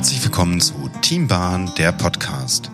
Herzlich 0.00 0.24
willkommen 0.24 0.62
zu 0.62 0.88
Teambahn, 1.02 1.74
der 1.76 1.92
Podcast. 1.92 2.70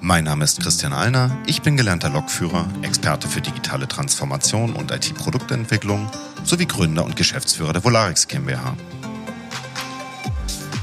Mein 0.00 0.24
Name 0.24 0.42
ist 0.42 0.62
Christian 0.62 0.94
Alner, 0.94 1.36
ich 1.44 1.60
bin 1.60 1.76
gelernter 1.76 2.08
Lokführer, 2.08 2.66
Experte 2.80 3.28
für 3.28 3.42
digitale 3.42 3.86
Transformation 3.86 4.72
und 4.72 4.90
IT-Produktentwicklung 4.90 6.08
sowie 6.44 6.64
Gründer 6.64 7.04
und 7.04 7.14
Geschäftsführer 7.14 7.74
der 7.74 7.84
Volarix 7.84 8.26
GmbH. 8.26 8.74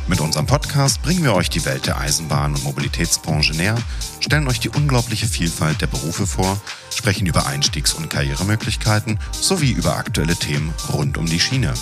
Mit 0.07 0.21
unserem 0.21 0.45
Podcast 0.45 1.01
bringen 1.01 1.23
wir 1.23 1.33
euch 1.33 1.49
die 1.49 1.65
Welt 1.65 1.87
der 1.87 1.97
Eisenbahn- 1.97 2.53
und 2.53 2.63
Mobilitätsbranche 2.65 3.53
näher, 3.53 3.77
stellen 4.19 4.47
euch 4.47 4.59
die 4.59 4.69
unglaubliche 4.69 5.25
Vielfalt 5.25 5.81
der 5.81 5.87
Berufe 5.87 6.27
vor, 6.27 6.61
sprechen 6.93 7.25
über 7.25 7.47
Einstiegs- 7.47 7.95
und 7.95 8.11
Karrieremöglichkeiten 8.11 9.17
sowie 9.31 9.71
über 9.71 9.97
aktuelle 9.97 10.35
Themen 10.35 10.71
rund 10.93 11.17
um 11.17 11.25
die 11.25 11.39
Schiene. 11.39 11.73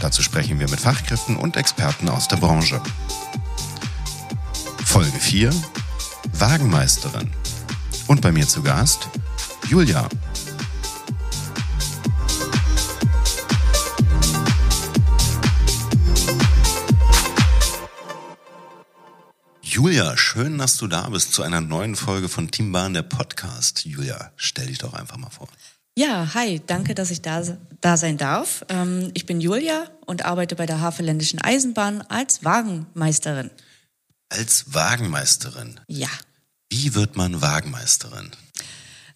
Dazu 0.00 0.22
sprechen 0.22 0.60
wir 0.60 0.68
mit 0.68 0.80
Fachkräften 0.80 1.36
und 1.36 1.56
Experten 1.56 2.08
aus 2.08 2.28
der 2.28 2.36
Branche. 2.36 2.80
Folge 4.84 5.18
4 5.18 5.50
Wagenmeisterin. 6.32 7.30
Und 8.06 8.20
bei 8.20 8.32
mir 8.32 8.46
zu 8.46 8.62
Gast 8.62 9.08
Julia. 9.68 10.08
Julia, 19.62 20.16
schön, 20.16 20.56
dass 20.56 20.78
du 20.78 20.86
da 20.86 21.08
bist 21.10 21.34
zu 21.34 21.42
einer 21.42 21.60
neuen 21.60 21.96
Folge 21.96 22.28
von 22.28 22.50
Teambahn, 22.50 22.94
der 22.94 23.02
Podcast. 23.02 23.84
Julia, 23.84 24.32
stell 24.36 24.68
dich 24.68 24.78
doch 24.78 24.94
einfach 24.94 25.16
mal 25.16 25.30
vor. 25.30 25.48
Ja, 25.98 26.34
hi, 26.34 26.60
danke, 26.66 26.94
dass 26.94 27.10
ich 27.10 27.22
da, 27.22 27.42
da 27.80 27.96
sein 27.96 28.18
darf. 28.18 28.66
Ähm, 28.68 29.10
ich 29.14 29.24
bin 29.24 29.40
Julia 29.40 29.90
und 30.04 30.26
arbeite 30.26 30.54
bei 30.54 30.66
der 30.66 30.82
Havelländischen 30.82 31.40
Eisenbahn 31.40 32.02
als 32.02 32.44
Wagenmeisterin. 32.44 33.50
Als 34.28 34.74
Wagenmeisterin? 34.74 35.80
Ja. 35.88 36.10
Wie 36.68 36.94
wird 36.94 37.16
man 37.16 37.40
Wagenmeisterin? 37.40 38.30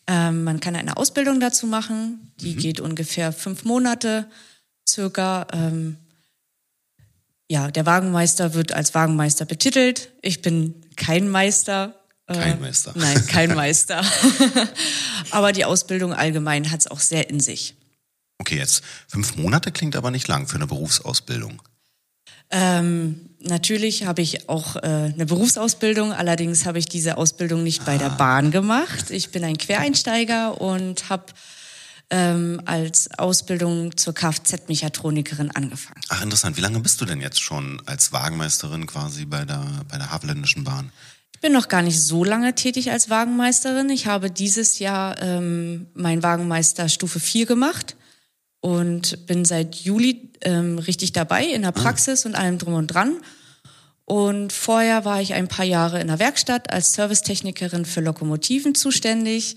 Ähm, 0.07 0.43
man 0.45 0.61
kann 0.61 0.75
eine 0.75 0.97
Ausbildung 0.97 1.39
dazu 1.39 1.67
machen, 1.67 2.33
die 2.41 2.55
mhm. 2.55 2.59
geht 2.59 2.81
ungefähr 2.81 3.33
fünf 3.35 3.65
Monate 3.65 4.27
circa. 4.89 5.47
Ähm, 5.53 5.99
ja, 7.51 7.71
der 7.71 7.85
Wagenmeister 7.85 8.55
wird 8.55 8.73
als 8.73 8.95
Wagenmeister 8.95 9.45
betitelt. 9.45 10.13
Ich 10.23 10.41
bin 10.41 10.81
kein 10.97 11.29
Meister. 11.29 12.00
Äh, 12.31 12.35
kein 12.35 12.61
Meister. 12.61 12.93
Nein, 12.95 13.27
kein 13.27 13.55
Meister. 13.55 14.05
aber 15.31 15.53
die 15.53 15.65
Ausbildung 15.65 16.13
allgemein 16.13 16.71
hat 16.71 16.81
es 16.81 16.87
auch 16.87 17.01
sehr 17.01 17.29
in 17.29 17.41
sich. 17.41 17.75
Okay, 18.39 18.57
jetzt 18.57 18.83
fünf 19.09 19.37
Monate 19.37 19.73
klingt 19.73 19.97
aber 19.97 20.11
nicht 20.11 20.29
lang 20.29 20.47
für 20.47 20.55
eine 20.55 20.67
Berufsausbildung. 20.67 21.61
Ähm, 22.53 23.31
natürlich 23.41 24.07
habe 24.07 24.23
ich 24.23 24.49
auch 24.49 24.77
äh, 24.77 24.81
eine 24.81 25.27
Berufsausbildung, 25.27 26.13
allerdings 26.13 26.67
habe 26.67 26.79
ich 26.79 26.87
diese 26.87 27.17
Ausbildung 27.17 27.63
nicht 27.63 27.85
bei 27.85 27.99
der 27.99 28.13
ah. 28.13 28.17
Bahn 28.17 28.51
gemacht. 28.51 29.11
Ich 29.11 29.31
bin 29.31 29.45
ein 29.45 29.59
Quereinsteiger 29.59 30.61
und 30.61 31.11
habe 31.11 31.27
ähm, 32.11 32.61
als 32.65 33.09
Ausbildung 33.19 33.97
zur 33.97 34.15
Kfz-Mechatronikerin 34.15 35.51
angefangen. 35.53 36.01
Ach, 36.09 36.23
interessant. 36.23 36.57
Wie 36.57 36.61
lange 36.61 36.81
bist 36.81 37.01
du 37.01 37.05
denn 37.05 37.21
jetzt 37.21 37.41
schon 37.41 37.81
als 37.87 38.13
Wagenmeisterin 38.13 38.87
quasi 38.87 39.27
bei 39.27 39.45
der, 39.45 39.65
bei 39.89 39.97
der 39.97 40.11
Havelländischen 40.11 40.65
Bahn? 40.65 40.91
Ich 41.41 41.43
bin 41.43 41.55
noch 41.55 41.69
gar 41.69 41.81
nicht 41.81 41.99
so 41.99 42.23
lange 42.23 42.55
tätig 42.55 42.91
als 42.91 43.09
Wagenmeisterin. 43.09 43.89
Ich 43.89 44.07
habe 44.07 44.31
dieses 44.31 44.79
Jahr 44.79 45.23
ähm, 45.23 45.87
mein 45.95 46.23
Wagenmeister 46.23 46.91
Stufe 46.91 47.19
4 47.19 47.47
gemacht 47.47 47.97
und 48.61 49.27
bin 49.27 49.47
seit 49.47 49.77
Juli 49.77 50.33
ähm, 50.43 50.79
richtig 50.79 51.13
dabei 51.13 51.47
in 51.47 51.63
der 51.63 51.71
ah. 51.71 51.81
Praxis 51.81 52.27
und 52.27 52.35
allem 52.35 52.59
drum 52.59 52.75
und 52.75 52.89
dran. 52.89 53.17
Und 54.05 54.53
vorher 54.53 55.07
war 55.07 55.23
ich 55.23 55.33
ein 55.33 55.49
paar 55.49 55.65
Jahre 55.65 55.99
in 55.99 56.09
der 56.09 56.19
Werkstatt 56.19 56.71
als 56.71 56.93
Servicetechnikerin 56.93 57.87
für 57.87 58.03
Lokomotiven 58.03 58.75
zuständig 58.75 59.57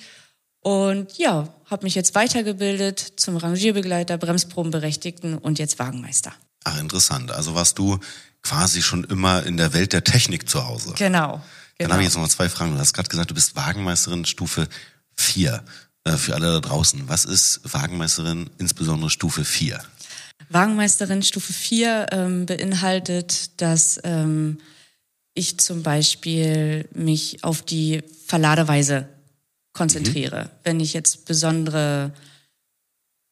und 0.61 1.17
ja, 1.17 1.53
habe 1.65 1.83
mich 1.83 1.95
jetzt 1.95 2.15
weitergebildet 2.15 3.13
zum 3.17 3.35
Rangierbegleiter, 3.35 4.17
Bremsprobenberechtigten 4.17 5.37
und 5.37 5.59
jetzt 5.59 5.79
Wagenmeister. 5.79 6.31
Ach, 6.63 6.79
interessant. 6.79 7.33
Also 7.33 7.55
warst 7.55 7.77
du 7.77 7.99
quasi 8.41 8.81
schon 8.81 9.03
immer 9.03 9.45
in 9.45 9.57
der 9.57 9.73
Welt 9.73 9.91
der 9.91 10.05
Technik 10.05 10.47
zu 10.47 10.65
Hause. 10.65 10.93
Genau. 10.97 11.41
Dann 11.77 11.91
habe 11.91 12.01
ich 12.01 12.07
jetzt 12.07 12.15
noch 12.15 12.21
mal 12.21 12.29
zwei 12.29 12.49
Fragen. 12.49 12.73
Du 12.73 12.79
hast 12.79 12.93
gerade 12.93 13.09
gesagt, 13.09 13.31
du 13.31 13.35
bist 13.35 13.55
Wagenmeisterin 13.55 14.25
Stufe 14.25 14.67
4. 15.15 15.63
Äh, 16.05 16.17
für 16.17 16.35
alle 16.35 16.53
da 16.53 16.59
draußen. 16.59 17.07
Was 17.07 17.25
ist 17.25 17.61
Wagenmeisterin 17.63 18.49
insbesondere 18.57 19.09
Stufe 19.09 19.45
4? 19.45 19.79
Wagenmeisterin 20.49 21.23
Stufe 21.23 21.53
4 21.53 22.07
ähm, 22.11 22.45
beinhaltet, 22.45 23.61
dass 23.61 23.99
ähm, 24.03 24.59
ich 25.33 25.57
zum 25.59 25.83
Beispiel 25.83 26.87
mich 26.93 27.43
auf 27.43 27.61
die 27.61 28.03
Verladeweise 28.27 29.07
konzentriere. 29.71 30.45
Mhm. 30.45 30.49
Wenn 30.63 30.79
ich 30.79 30.93
jetzt 30.93 31.25
besondere 31.25 32.13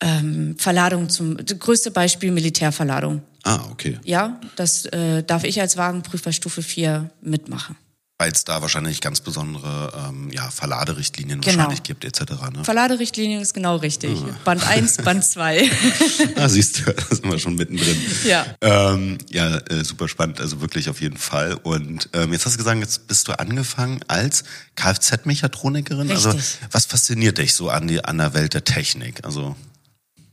ähm, 0.02 0.56
Verladung 0.58 1.10
zum 1.10 1.38
das 1.46 1.60
größte 1.60 1.92
Beispiel 1.92 2.32
Militärverladung. 2.32 3.22
Ah, 3.44 3.66
okay. 3.70 4.00
Ja, 4.04 4.40
das 4.56 4.86
äh, 4.86 5.24
darf 5.24 5.44
ich 5.44 5.60
als 5.60 5.78
Wagenprüfer 5.78 6.32
Stufe 6.32 6.64
4 6.64 7.12
mitmachen 7.22 7.76
weil 8.22 8.32
es 8.32 8.46
da 8.46 8.62
wahrscheinlich 8.62 9.02
ganz 9.02 9.20
besondere 9.20 9.92
ähm, 10.08 10.30
ja, 10.32 10.48
Verladerichtlinien 10.52 11.42
genau. 11.42 11.58
wahrscheinlich 11.58 11.82
gibt 11.82 12.06
etc. 12.06 12.34
Ne? 12.54 12.64
Verladerichtlinien 12.64 13.42
ist 13.42 13.56
genau 13.56 13.78
richtig. 13.78 14.16
Ah. 14.16 14.38
Band 14.46 14.64
1, 14.68 14.98
Band 14.98 15.26
2. 15.26 15.72
ah, 16.36 16.48
siehst 16.48 16.86
du, 16.86 16.94
da 16.94 17.16
sind 17.16 17.26
wir 17.26 17.40
schon 17.40 17.56
mittendrin. 17.56 17.98
Ja. 18.24 18.46
Ähm, 18.62 19.18
ja, 19.32 19.58
äh, 19.58 19.84
super 19.84 20.08
spannend, 20.08 20.40
also 20.40 20.62
wirklich 20.62 20.88
auf 20.88 21.02
jeden 21.02 21.18
Fall. 21.18 21.56
Und 21.64 22.10
ähm, 22.14 22.32
jetzt 22.32 22.46
hast 22.46 22.54
du 22.54 22.58
gesagt, 22.60 22.80
jetzt 22.80 23.08
bist 23.08 23.28
du 23.28 23.32
angefangen 23.32 24.02
als 24.08 24.44
Kfz-Mechatronikerin. 24.76 26.12
Also 26.12 26.32
was 26.70 26.86
fasziniert 26.86 27.40
dich 27.40 27.56
so 27.56 27.72
an, 27.72 27.88
die, 27.88 28.06
an 28.06 28.20
der 28.20 28.36
Welt 28.36 28.54
der 28.54 28.64
Technik? 28.64 29.26
Also 29.26 29.56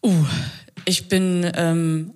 Uh, 0.05 0.27
ich 0.85 1.09
bin 1.09 1.51
ähm, 1.55 2.13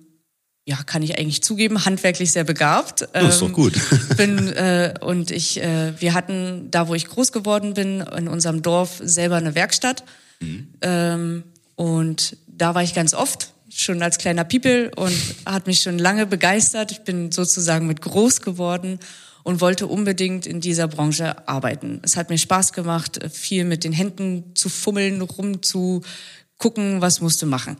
ja, 0.65 0.77
kann 0.83 1.03
ich 1.03 1.19
eigentlich 1.19 1.43
zugeben, 1.43 1.83
handwerklich 1.85 2.31
sehr 2.31 2.45
begabt. 2.45 3.07
Das 3.13 3.35
ist 3.35 3.41
doch 3.41 3.47
ähm, 3.47 3.53
gut. 3.53 3.73
bin 4.17 4.47
äh, 4.53 4.93
und 5.01 5.29
ich, 5.29 5.61
äh, 5.61 5.99
wir 5.99 6.13
hatten 6.13 6.71
da, 6.71 6.87
wo 6.87 6.95
ich 6.95 7.07
groß 7.07 7.31
geworden 7.31 7.73
bin, 7.73 8.01
in 8.01 8.27
unserem 8.27 8.61
Dorf 8.61 9.01
selber 9.03 9.35
eine 9.35 9.55
Werkstatt 9.55 10.03
mhm. 10.39 10.67
ähm, 10.81 11.43
und 11.75 12.37
da 12.47 12.75
war 12.75 12.83
ich 12.83 12.93
ganz 12.93 13.13
oft 13.13 13.51
schon 13.69 14.01
als 14.03 14.17
kleiner 14.17 14.43
People 14.43 14.91
und 14.95 15.15
hat 15.45 15.67
mich 15.67 15.81
schon 15.81 15.97
lange 15.97 16.25
begeistert. 16.25 16.91
Ich 16.91 17.01
bin 17.01 17.31
sozusagen 17.31 17.87
mit 17.87 18.01
groß 18.01 18.41
geworden 18.41 18.99
und 19.43 19.59
wollte 19.59 19.87
unbedingt 19.87 20.45
in 20.45 20.61
dieser 20.61 20.87
Branche 20.87 21.47
arbeiten. 21.47 21.99
Es 22.03 22.15
hat 22.15 22.29
mir 22.29 22.37
Spaß 22.37 22.73
gemacht, 22.73 23.19
viel 23.31 23.65
mit 23.65 23.83
den 23.83 23.91
Händen 23.91 24.55
zu 24.55 24.69
fummeln, 24.69 25.21
rumzugucken, 25.21 27.01
was 27.01 27.19
musste 27.19 27.45
machen. 27.45 27.77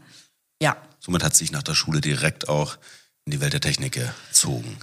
Ja, 0.62 0.78
Somit 1.04 1.24
hat 1.24 1.36
sich 1.36 1.52
nach 1.52 1.64
der 1.64 1.74
Schule 1.74 2.02
direkt 2.02 2.48
auch 2.48 2.78
in 3.26 3.32
die 3.32 3.42
Welt 3.42 3.54
der 3.54 3.62
Technik 3.62 4.00
gezogen. 4.30 4.78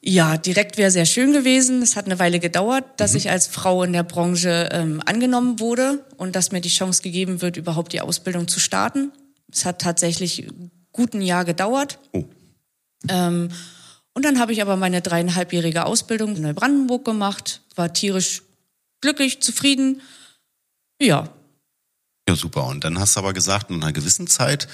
Ja, 0.00 0.38
direkt 0.38 0.78
wäre 0.78 0.90
sehr 0.90 1.06
schön 1.06 1.32
gewesen. 1.32 1.82
Es 1.82 1.96
hat 1.96 2.06
eine 2.06 2.18
Weile 2.18 2.38
gedauert, 2.38 2.84
dass 2.98 3.12
mhm. 3.12 3.18
ich 3.18 3.30
als 3.30 3.48
Frau 3.48 3.82
in 3.82 3.92
der 3.92 4.04
Branche 4.04 4.68
ähm, 4.72 5.02
angenommen 5.04 5.60
wurde 5.60 6.04
und 6.16 6.36
dass 6.36 6.52
mir 6.52 6.60
die 6.60 6.68
Chance 6.68 7.02
gegeben 7.02 7.42
wird, 7.42 7.56
überhaupt 7.56 7.92
die 7.92 8.00
Ausbildung 8.00 8.48
zu 8.48 8.60
starten. 8.60 9.12
Es 9.52 9.64
hat 9.64 9.80
tatsächlich 9.80 10.48
gut 10.92 11.14
ein 11.14 11.22
Jahr 11.22 11.44
gedauert. 11.44 11.98
Oh. 12.12 12.24
Ähm, 13.08 13.50
und 14.14 14.24
dann 14.24 14.38
habe 14.38 14.52
ich 14.52 14.62
aber 14.62 14.76
meine 14.76 15.02
dreieinhalbjährige 15.02 15.84
Ausbildung 15.84 16.36
in 16.36 16.42
Neubrandenburg 16.42 17.04
gemacht, 17.04 17.60
war 17.74 17.92
tierisch 17.92 18.42
glücklich, 19.00 19.42
zufrieden. 19.42 20.00
Ja. 21.00 21.28
Ja, 22.28 22.34
super. 22.36 22.66
Und 22.66 22.84
dann 22.84 22.98
hast 22.98 23.16
du 23.16 23.20
aber 23.20 23.32
gesagt, 23.32 23.70
in 23.70 23.82
einer 23.82 23.92
gewissen 23.92 24.26
Zeit 24.26 24.68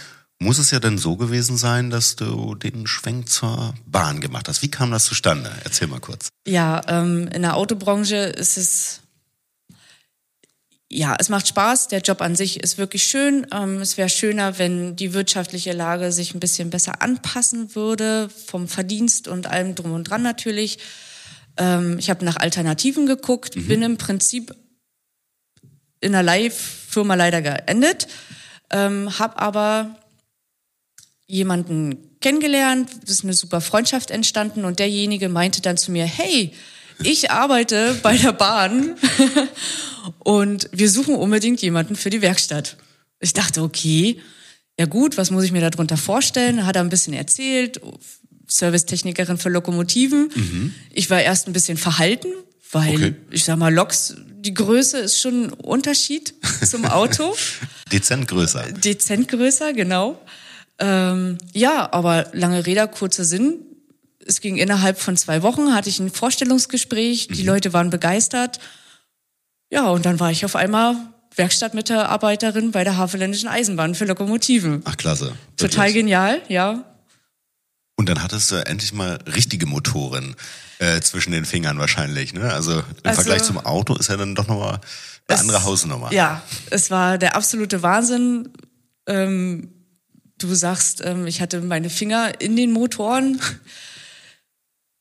muss 0.45 0.59
es 0.59 0.71
ja 0.71 0.79
dann 0.79 0.99
so 0.99 1.17
gewesen 1.17 1.57
sein, 1.57 1.91
dass 1.91 2.17
du 2.17 2.55
den 2.55 2.87
Schwenk 2.87 3.29
zur 3.29 3.75
Bahn 3.87 4.21
gemacht 4.21 4.47
hast. 4.47 4.63
Wie 4.63 4.71
kam 4.71 4.91
das 4.91 5.07
zustande? 5.07 5.51
Erzähl 5.65 5.89
mal 5.89 6.01
kurz. 6.01 6.29
Ja, 6.47 6.83
ähm, 6.87 7.29
in 7.29 7.43
der 7.43 7.57
Autobranche 7.57 8.17
ist 8.17 8.59
es, 8.59 9.01
ja, 10.91 11.17
es 11.19 11.31
macht 11.31 11.49
Spaß. 11.49 11.89
Der 11.89 12.01
Job 12.01 12.21
an 12.21 12.37
sich 12.37 12.63
ist 12.63 12.77
wirklich 12.77 13.05
schön. 13.05 13.47
Ähm, 13.53 13.81
es 13.81 13.97
wäre 13.97 14.11
schöner, 14.11 14.59
wenn 14.59 14.97
die 14.97 15.15
wirtschaftliche 15.15 15.73
Lage 15.73 16.13
sich 16.13 16.35
ein 16.35 16.41
bisschen 16.41 16.69
besser 16.71 17.01
anpassen 17.01 17.75
würde, 17.75 18.29
vom 18.29 18.69
Verdienst 18.69 19.27
und 19.27 19.47
allem 19.47 19.75
drum 19.75 19.93
und 19.93 20.05
dran 20.05 20.23
natürlich. 20.23 20.79
Ähm, 21.57 21.99
ich 21.99 22.11
habe 22.11 22.25
nach 22.25 22.37
Alternativen 22.37 23.07
geguckt, 23.07 23.57
mhm. 23.57 23.67
bin 23.67 23.83
im 23.83 23.97
Prinzip 23.97 24.55
in 26.01 26.15
einer 26.15 26.23
Live-Firma 26.23 27.15
leider 27.15 27.41
geendet, 27.41 28.09
ähm, 28.71 29.19
habe 29.19 29.39
aber 29.39 29.97
jemanden 31.27 31.97
kennengelernt, 32.21 32.91
es 33.05 33.11
ist 33.11 33.25
eine 33.25 33.35
super 33.35 33.61
Freundschaft 33.61 34.11
entstanden 34.11 34.65
und 34.65 34.79
derjenige 34.79 35.29
meinte 35.29 35.61
dann 35.63 35.77
zu 35.77 35.91
mir, 35.93 36.05
hey, 36.05 36.53
ich 37.03 37.31
arbeite 37.31 37.99
bei 38.03 38.17
der 38.17 38.33
Bahn 38.33 38.95
und 40.19 40.69
wir 40.73 40.91
suchen 40.91 41.15
unbedingt 41.17 41.61
jemanden 41.63 41.97
für 41.97 42.11
die 42.11 42.23
Werkstatt. 42.23 42.77
Ich 43.21 43.33
dachte, 43.33 43.63
okay, 43.63 44.21
ja 44.79 44.87
gut, 44.87 45.17
was 45.17 45.31
muss 45.31 45.45
ich 45.45 45.53
mir 45.53 45.61
darunter 45.69 45.97
vorstellen? 45.97 46.67
Hat 46.67 46.77
er 46.77 46.83
ein 46.83 46.89
bisschen 46.89 47.15
erzählt, 47.15 47.81
Servicetechnikerin 48.49 49.39
für 49.39 49.49
Lokomotiven. 49.49 50.31
Mhm. 50.35 50.75
Ich 50.93 51.11
war 51.11 51.21
erst 51.21 51.47
ein 51.47 51.53
bisschen 51.53 51.77
verhalten, 51.79 52.29
weil 52.73 52.95
Okay. 52.95 53.15
ich 53.31 53.45
sag 53.45 53.57
mal, 53.59 53.73
Loks, 53.73 54.15
die 54.41 54.53
Größe 54.55 54.99
ist 54.99 55.21
schon 55.21 55.45
ein 55.45 55.51
Unterschied 55.53 56.35
zum 56.65 56.85
Auto. 56.85 57.35
Dezent 57.93 58.29
größer. 58.29 58.73
Dezent 58.73 59.29
größer, 59.29 59.73
genau. 59.73 60.21
Ähm, 60.79 61.39
ja, 61.53 61.93
aber 61.93 62.27
lange 62.33 62.67
Rede, 62.67 62.87
kurzer 62.89 63.25
Sinn. 63.25 63.61
Es 64.27 64.41
ging 64.41 64.57
innerhalb 64.57 64.99
von 64.99 65.17
zwei 65.17 65.43
Wochen, 65.43 65.75
hatte 65.75 65.89
ich 65.89 65.99
ein 66.01 66.11
Vorstellungsgespräch, 66.11 67.29
die 67.29 67.43
Leute 67.43 67.73
waren 67.73 67.91
begeistert. 67.91 68.59
Ja, 69.71 69.89
und 69.89 70.07
dann 70.07 70.19
war 70.21 70.31
ich 70.31 70.45
auf 70.45 70.57
einmal 70.57 70.97
Werkstattmitarbeiterin 71.37 72.71
bei 72.71 72.85
der 72.85 72.97
Havelländischen 72.97 73.49
Eisenbahn 73.49 73.95
für 73.95 74.05
Lokomotiven. 74.05 74.83
Ach, 74.85 74.97
klasse. 74.97 75.33
Total 75.57 75.87
Wirklich. 75.89 75.95
genial, 75.95 76.43
ja. 76.49 76.85
Und 77.97 78.09
dann 78.09 78.23
hattest 78.23 78.51
du 78.51 78.57
endlich 78.67 78.93
mal 78.93 79.19
richtige 79.35 79.67
Motoren 79.67 80.35
äh, 80.79 81.01
zwischen 81.01 81.31
den 81.33 81.45
Fingern 81.45 81.79
wahrscheinlich. 81.79 82.33
Ne? 82.35 82.53
Also 82.53 82.73
im 82.79 82.85
Also- 83.05 83.23
Vergleich 83.23 83.43
zum 83.43 83.59
Auto 83.59 83.95
ist 83.97 84.09
ja 84.09 84.17
dann 84.17 84.35
doch 84.35 84.49
nochmal 84.49 84.75
eine 84.75 84.81
Es- 85.29 85.41
andere 85.41 85.63
Hausnummer. 85.65 86.13
Ja, 86.13 86.43
es 86.71 86.91
war 86.91 87.19
der 87.19 87.37
absolute 87.37 87.83
Wahnsinn. 87.83 88.51
Ähm, 89.07 89.71
du 90.39 90.55
sagst, 90.55 91.03
ähm, 91.05 91.27
ich 91.27 91.41
hatte 91.41 91.61
meine 91.61 91.91
Finger 91.91 92.41
in 92.41 92.57
den 92.57 92.73
Motoren. 92.73 93.41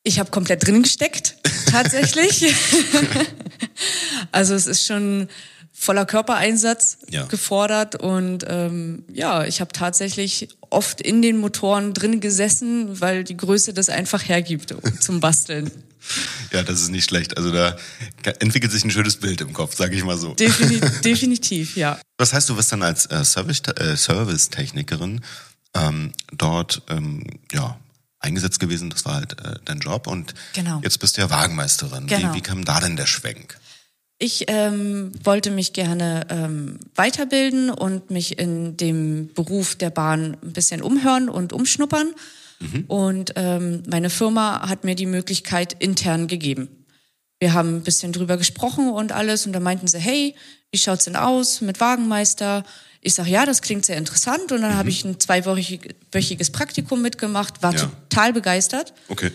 Ich 0.02 0.18
habe 0.18 0.30
komplett 0.30 0.66
drin 0.66 0.82
gesteckt, 0.82 1.36
tatsächlich. 1.70 2.54
also 4.32 4.54
es 4.54 4.66
ist 4.66 4.86
schon 4.86 5.28
voller 5.72 6.06
Körpereinsatz 6.06 6.98
Ja. 7.08 7.24
gefordert 7.26 7.96
und 7.96 8.44
ähm, 8.48 9.04
ja, 9.12 9.44
ich 9.44 9.60
habe 9.60 9.72
tatsächlich 9.72 10.48
oft 10.74 11.00
in 11.00 11.22
den 11.22 11.38
Motoren 11.38 11.94
drin 11.94 12.20
gesessen, 12.20 13.00
weil 13.00 13.24
die 13.24 13.36
Größe 13.36 13.72
das 13.72 13.88
einfach 13.88 14.28
hergibt 14.28 14.74
zum 15.00 15.20
Basteln. 15.20 15.70
Ja, 16.52 16.62
das 16.62 16.82
ist 16.82 16.90
nicht 16.90 17.08
schlecht. 17.08 17.38
Also 17.38 17.50
da 17.50 17.76
entwickelt 18.38 18.70
sich 18.70 18.84
ein 18.84 18.90
schönes 18.90 19.16
Bild 19.16 19.40
im 19.40 19.54
Kopf, 19.54 19.74
sage 19.74 19.96
ich 19.96 20.04
mal 20.04 20.18
so. 20.18 20.34
Defini 20.34 20.78
definitiv, 21.04 21.78
ja. 21.78 21.98
Das 22.18 22.34
heißt, 22.34 22.48
du 22.50 22.58
wirst 22.58 22.70
dann 22.72 22.82
als 22.82 23.06
äh, 23.06 23.20
äh, 23.20 23.96
Servicetechnikerin 23.96 25.22
ähm, 25.74 26.12
dort 26.30 26.82
ähm, 26.90 27.24
ja, 27.52 27.78
eingesetzt 28.20 28.60
gewesen. 28.60 28.90
Das 28.90 29.04
war 29.04 29.14
halt 29.14 29.40
äh, 29.40 29.56
dein 29.64 29.80
Job. 29.80 30.06
Und 30.06 30.34
Genau. 30.52 30.80
jetzt 30.84 30.98
bist 31.00 31.16
du 31.16 31.22
ja 31.22 31.30
Wagenmeisterin. 31.30 32.06
Genau. 32.06 32.32
Wie, 32.32 32.36
wie 32.36 32.40
kam 32.42 32.64
da 32.64 32.80
denn 32.80 32.96
der 32.96 33.06
Schwenk? 33.06 33.58
Ich 34.24 34.44
ähm, 34.46 35.12
wollte 35.22 35.50
mich 35.50 35.74
gerne 35.74 36.26
ähm, 36.30 36.78
weiterbilden 36.94 37.68
und 37.68 38.10
mich 38.10 38.38
in 38.38 38.74
dem 38.78 39.28
Beruf 39.34 39.74
der 39.74 39.90
Bahn 39.90 40.38
ein 40.42 40.54
bisschen 40.54 40.80
umhören 40.80 41.28
und 41.28 41.52
umschnuppern. 41.52 42.14
Und 42.88 43.32
ähm, 43.36 43.82
meine 43.86 44.08
Firma 44.08 44.66
hat 44.66 44.84
mir 44.84 44.94
die 44.94 45.04
Möglichkeit 45.04 45.74
intern 45.78 46.26
gegeben. 46.26 46.86
Wir 47.38 47.52
haben 47.52 47.76
ein 47.76 47.82
bisschen 47.82 48.14
drüber 48.14 48.38
gesprochen 48.38 48.88
und 48.88 49.12
alles 49.12 49.44
und 49.44 49.52
da 49.52 49.60
meinten 49.60 49.88
sie, 49.88 49.98
hey, 49.98 50.34
wie 50.72 50.78
schaut's 50.78 51.04
denn 51.04 51.16
aus 51.16 51.60
mit 51.60 51.78
Wagenmeister? 51.80 52.64
Ich 53.02 53.12
sag, 53.12 53.26
ja, 53.26 53.44
das 53.44 53.60
klingt 53.60 53.84
sehr 53.84 53.98
interessant 53.98 54.52
und 54.52 54.62
dann 54.62 54.74
habe 54.74 54.88
ich 54.88 55.04
ein 55.04 55.20
zweiwöchiges 55.20 56.50
Praktikum 56.50 57.02
mitgemacht, 57.02 57.62
war 57.62 57.74
Ja. 57.74 57.92
total 58.08 58.32
begeistert. 58.32 58.94
Okay. 59.08 59.32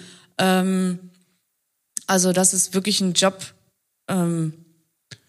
Also 2.07 2.33
das 2.33 2.56
ist 2.56 2.74
wirklich 2.74 3.01
ein 3.01 3.13
Job, 3.13 3.53
ähm, 4.07 4.58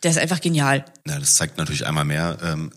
der 0.02 0.10
ist 0.12 0.18
einfach 0.18 0.40
genial. 0.40 0.84
Ja, 1.06 1.18
das 1.18 1.34
zeigt 1.34 1.58
natürlich 1.58 1.86
einmal 1.86 2.04
mehr, 2.04 2.38
ähm, 2.42 2.72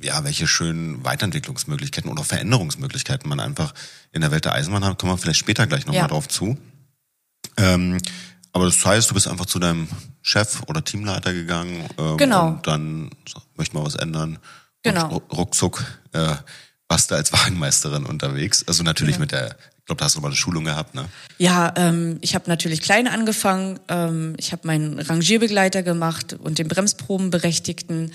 ja, 0.00 0.22
welche 0.24 0.46
schönen 0.46 1.04
Weiterentwicklungsmöglichkeiten 1.04 2.10
oder 2.10 2.24
Veränderungsmöglichkeiten 2.24 3.28
man 3.28 3.40
einfach 3.40 3.74
in 4.12 4.20
der 4.20 4.30
Welt 4.30 4.44
der 4.44 4.52
Eisenbahn 4.52 4.84
hat. 4.84 4.98
Kommen 4.98 5.12
wir 5.12 5.18
vielleicht 5.18 5.40
später 5.40 5.66
gleich 5.66 5.86
nochmal 5.86 6.02
Ja. 6.02 6.08
drauf 6.08 6.28
zu. 6.28 6.58
Ähm, 7.56 7.98
aber 8.52 8.66
das 8.66 8.84
heißt, 8.84 9.10
du 9.10 9.14
bist 9.14 9.28
einfach 9.28 9.46
zu 9.46 9.58
deinem 9.58 9.88
Chef 10.22 10.62
oder 10.68 10.84
Teamleiter 10.84 11.32
gegangen 11.32 11.88
ähm, 11.98 12.16
Genau. 12.16 12.48
und 12.48 12.66
dann 12.66 13.10
so, 13.28 13.40
möchte 13.56 13.76
mal 13.76 13.84
was 13.84 13.94
ändern. 13.96 14.38
Genau. 14.82 15.08
Und 15.08 15.12
ru- 15.30 15.36
ruckzuck 15.36 15.84
äh, 16.12 16.34
warst 16.88 17.10
du 17.10 17.14
als 17.14 17.32
Wagenmeisterin 17.32 18.04
unterwegs. 18.06 18.64
Also 18.68 18.82
natürlich 18.82 19.18
mit 19.18 19.32
der, 19.32 19.56
ich 19.84 19.86
glaube, 19.86 19.98
da 19.98 20.06
hast 20.06 20.16
du 20.16 20.22
mal 20.22 20.28
eine 20.28 20.36
Schulung 20.36 20.64
gehabt, 20.64 20.94
ne? 20.94 21.04
Ja, 21.36 21.70
ähm, 21.76 22.16
ich 22.22 22.34
habe 22.34 22.48
natürlich 22.48 22.80
klein 22.80 23.06
angefangen. 23.06 23.78
Ähm, 23.88 24.32
ich 24.38 24.52
habe 24.52 24.66
meinen 24.66 24.98
Rangierbegleiter 24.98 25.82
gemacht 25.82 26.32
und 26.32 26.58
den 26.58 26.68
Bremsprobenberechtigten. 26.68 28.10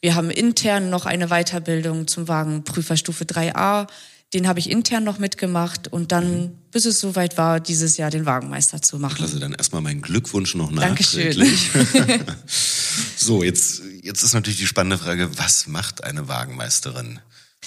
Wir 0.00 0.14
haben 0.14 0.30
intern 0.30 0.88
noch 0.88 1.04
eine 1.04 1.28
Weiterbildung 1.28 2.08
zum 2.08 2.26
Wagenprüferstufe 2.26 3.24
3a. 3.24 3.86
Den 4.32 4.48
habe 4.48 4.60
ich 4.60 4.70
intern 4.70 5.04
noch 5.04 5.18
mitgemacht 5.18 5.88
und 5.88 6.10
dann, 6.10 6.56
bis 6.72 6.86
es 6.86 7.00
soweit 7.00 7.36
war, 7.36 7.60
dieses 7.60 7.98
Jahr 7.98 8.08
den 8.08 8.24
Wagenmeister 8.24 8.80
zu 8.80 8.98
machen. 8.98 9.16
Klasse, 9.16 9.40
dann 9.40 9.52
erstmal 9.52 9.82
meinen 9.82 10.00
Glückwunsch 10.00 10.54
noch 10.54 10.74
Dankeschön. 10.74 11.36
nachträglich. 11.36 11.70
so, 13.18 13.42
jetzt, 13.42 13.82
jetzt 14.02 14.22
ist 14.22 14.32
natürlich 14.32 14.60
die 14.60 14.66
spannende 14.66 14.96
Frage, 14.96 15.36
was 15.36 15.66
macht 15.66 16.02
eine 16.02 16.28
Wagenmeisterin 16.28 17.20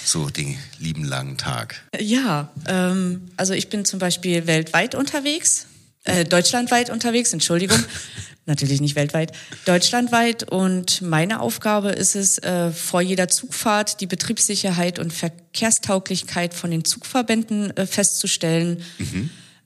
so 0.05 0.29
den 0.29 0.57
lieben 0.79 1.03
langen 1.03 1.37
Tag? 1.37 1.81
Ja, 1.99 2.51
ähm, 2.67 3.29
also 3.37 3.53
ich 3.53 3.69
bin 3.69 3.85
zum 3.85 3.99
Beispiel 3.99 4.47
weltweit 4.47 4.95
unterwegs, 4.95 5.67
äh, 6.03 6.25
deutschlandweit 6.25 6.89
unterwegs, 6.89 7.33
Entschuldigung, 7.33 7.79
natürlich 8.45 8.81
nicht 8.81 8.95
weltweit, 8.95 9.31
deutschlandweit 9.65 10.43
und 10.43 11.01
meine 11.01 11.39
Aufgabe 11.39 11.89
ist 11.89 12.15
es, 12.15 12.37
äh, 12.39 12.71
vor 12.71 13.01
jeder 13.01 13.29
Zugfahrt 13.29 14.01
die 14.01 14.07
Betriebssicherheit 14.07 14.99
und 14.99 15.13
Verkehrstauglichkeit 15.13 16.53
von 16.53 16.71
den 16.71 16.83
Zugverbänden 16.83 17.75
äh, 17.77 17.85
festzustellen. 17.85 18.83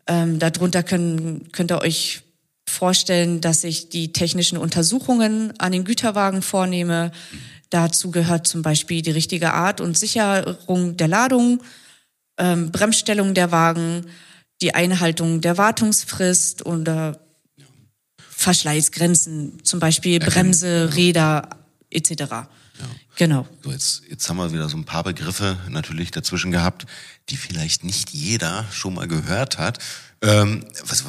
Ähm, 0.09 0.39
darunter 0.39 0.83
können, 0.83 1.51
könnt 1.51 1.71
ihr 1.71 1.81
euch 1.81 2.21
vorstellen, 2.67 3.41
dass 3.41 3.63
ich 3.63 3.89
die 3.89 4.11
technischen 4.11 4.57
Untersuchungen 4.57 5.53
an 5.57 5.71
den 5.71 5.83
Güterwagen 5.85 6.41
vornehme. 6.41 7.11
Dazu 7.69 8.11
gehört 8.11 8.47
zum 8.47 8.61
Beispiel 8.61 9.01
die 9.01 9.11
richtige 9.11 9.53
Art 9.53 9.81
und 9.81 9.97
Sicherung 9.97 10.97
der 10.97 11.07
Ladung, 11.07 11.61
ähm, 12.37 12.71
Bremsstellung 12.71 13.33
der 13.33 13.51
Wagen, 13.51 14.05
die 14.61 14.73
Einhaltung 14.73 15.41
der 15.41 15.57
Wartungsfrist 15.57 16.65
oder 16.65 17.19
Verschleißgrenzen, 18.29 19.63
zum 19.63 19.79
Beispiel 19.79 20.19
Bremse, 20.19 20.95
Räder 20.95 21.49
etc. 21.89 22.47
Genau. 23.15 23.47
So, 23.63 23.71
jetzt, 23.71 24.03
jetzt 24.09 24.29
haben 24.29 24.37
wir 24.37 24.53
wieder 24.53 24.69
so 24.69 24.77
ein 24.77 24.85
paar 24.85 25.03
Begriffe 25.03 25.57
natürlich 25.69 26.11
dazwischen 26.11 26.51
gehabt, 26.51 26.85
die 27.29 27.37
vielleicht 27.37 27.83
nicht 27.83 28.11
jeder 28.11 28.65
schon 28.71 28.93
mal 28.93 29.07
gehört 29.07 29.57
hat. 29.57 29.79
Ähm, 30.21 30.63
was 30.85 31.03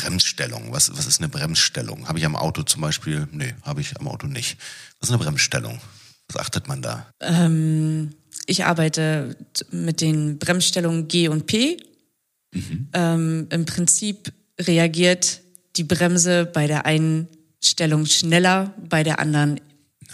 Bremsstellung, 0.00 0.72
was, 0.72 0.96
was 0.96 1.06
ist 1.06 1.20
eine 1.20 1.28
Bremsstellung? 1.28 2.08
Habe 2.08 2.18
ich 2.18 2.24
am 2.24 2.36
Auto 2.36 2.62
zum 2.62 2.80
Beispiel? 2.80 3.26
Nee, 3.32 3.54
habe 3.62 3.80
ich 3.80 3.98
am 3.98 4.08
Auto 4.08 4.26
nicht. 4.26 4.56
Was 5.00 5.08
ist 5.08 5.14
eine 5.14 5.22
Bremsstellung? 5.22 5.80
Was 6.28 6.36
achtet 6.40 6.68
man 6.68 6.82
da? 6.82 7.06
Ich 8.46 8.64
arbeite 8.64 9.36
mit 9.70 10.00
den 10.00 10.38
Bremsstellungen 10.38 11.08
G 11.08 11.28
und 11.28 11.46
P. 11.46 11.78
Ähm, 12.92 13.46
Im 13.50 13.64
Prinzip 13.64 14.32
reagiert 14.60 15.40
die 15.76 15.84
Bremse 15.84 16.46
bei 16.46 16.66
der 16.66 16.86
einen 16.86 17.28
Stellung 17.62 18.06
schneller, 18.06 18.74
bei 18.88 19.02
der 19.04 19.18
anderen 19.20 19.60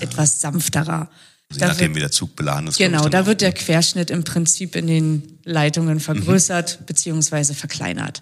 etwas 0.01 0.41
sanfterer. 0.41 1.11
Je 1.53 1.59
Da 1.59 1.69
nachdem, 1.69 1.89
wird- 1.91 1.97
wie 1.97 2.01
der 2.01 2.11
Zug 2.11 2.35
beladen 2.37 2.69
ist. 2.69 2.79
Genau, 2.79 3.09
da 3.09 3.27
wird 3.27 3.41
der 3.41 3.53
Querschnitt 3.53 4.11
im 4.11 4.25
Prinzip 4.25 4.75
in 4.77 4.87
den 4.87 5.39
Leitungen 5.45 6.01
vergrößert 6.01 6.87
beziehungsweise 6.87 7.55
verkleinert. 7.55 8.21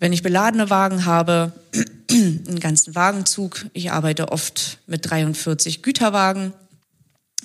Wenn 0.00 0.12
ich 0.12 0.22
beladene 0.22 0.70
Wagen 0.70 1.04
habe, 1.04 1.52
einen 2.10 2.58
ganzen 2.58 2.94
Wagenzug, 2.94 3.66
ich 3.74 3.92
arbeite 3.92 4.32
oft 4.32 4.78
mit 4.86 5.08
43 5.08 5.82
Güterwagen, 5.82 6.52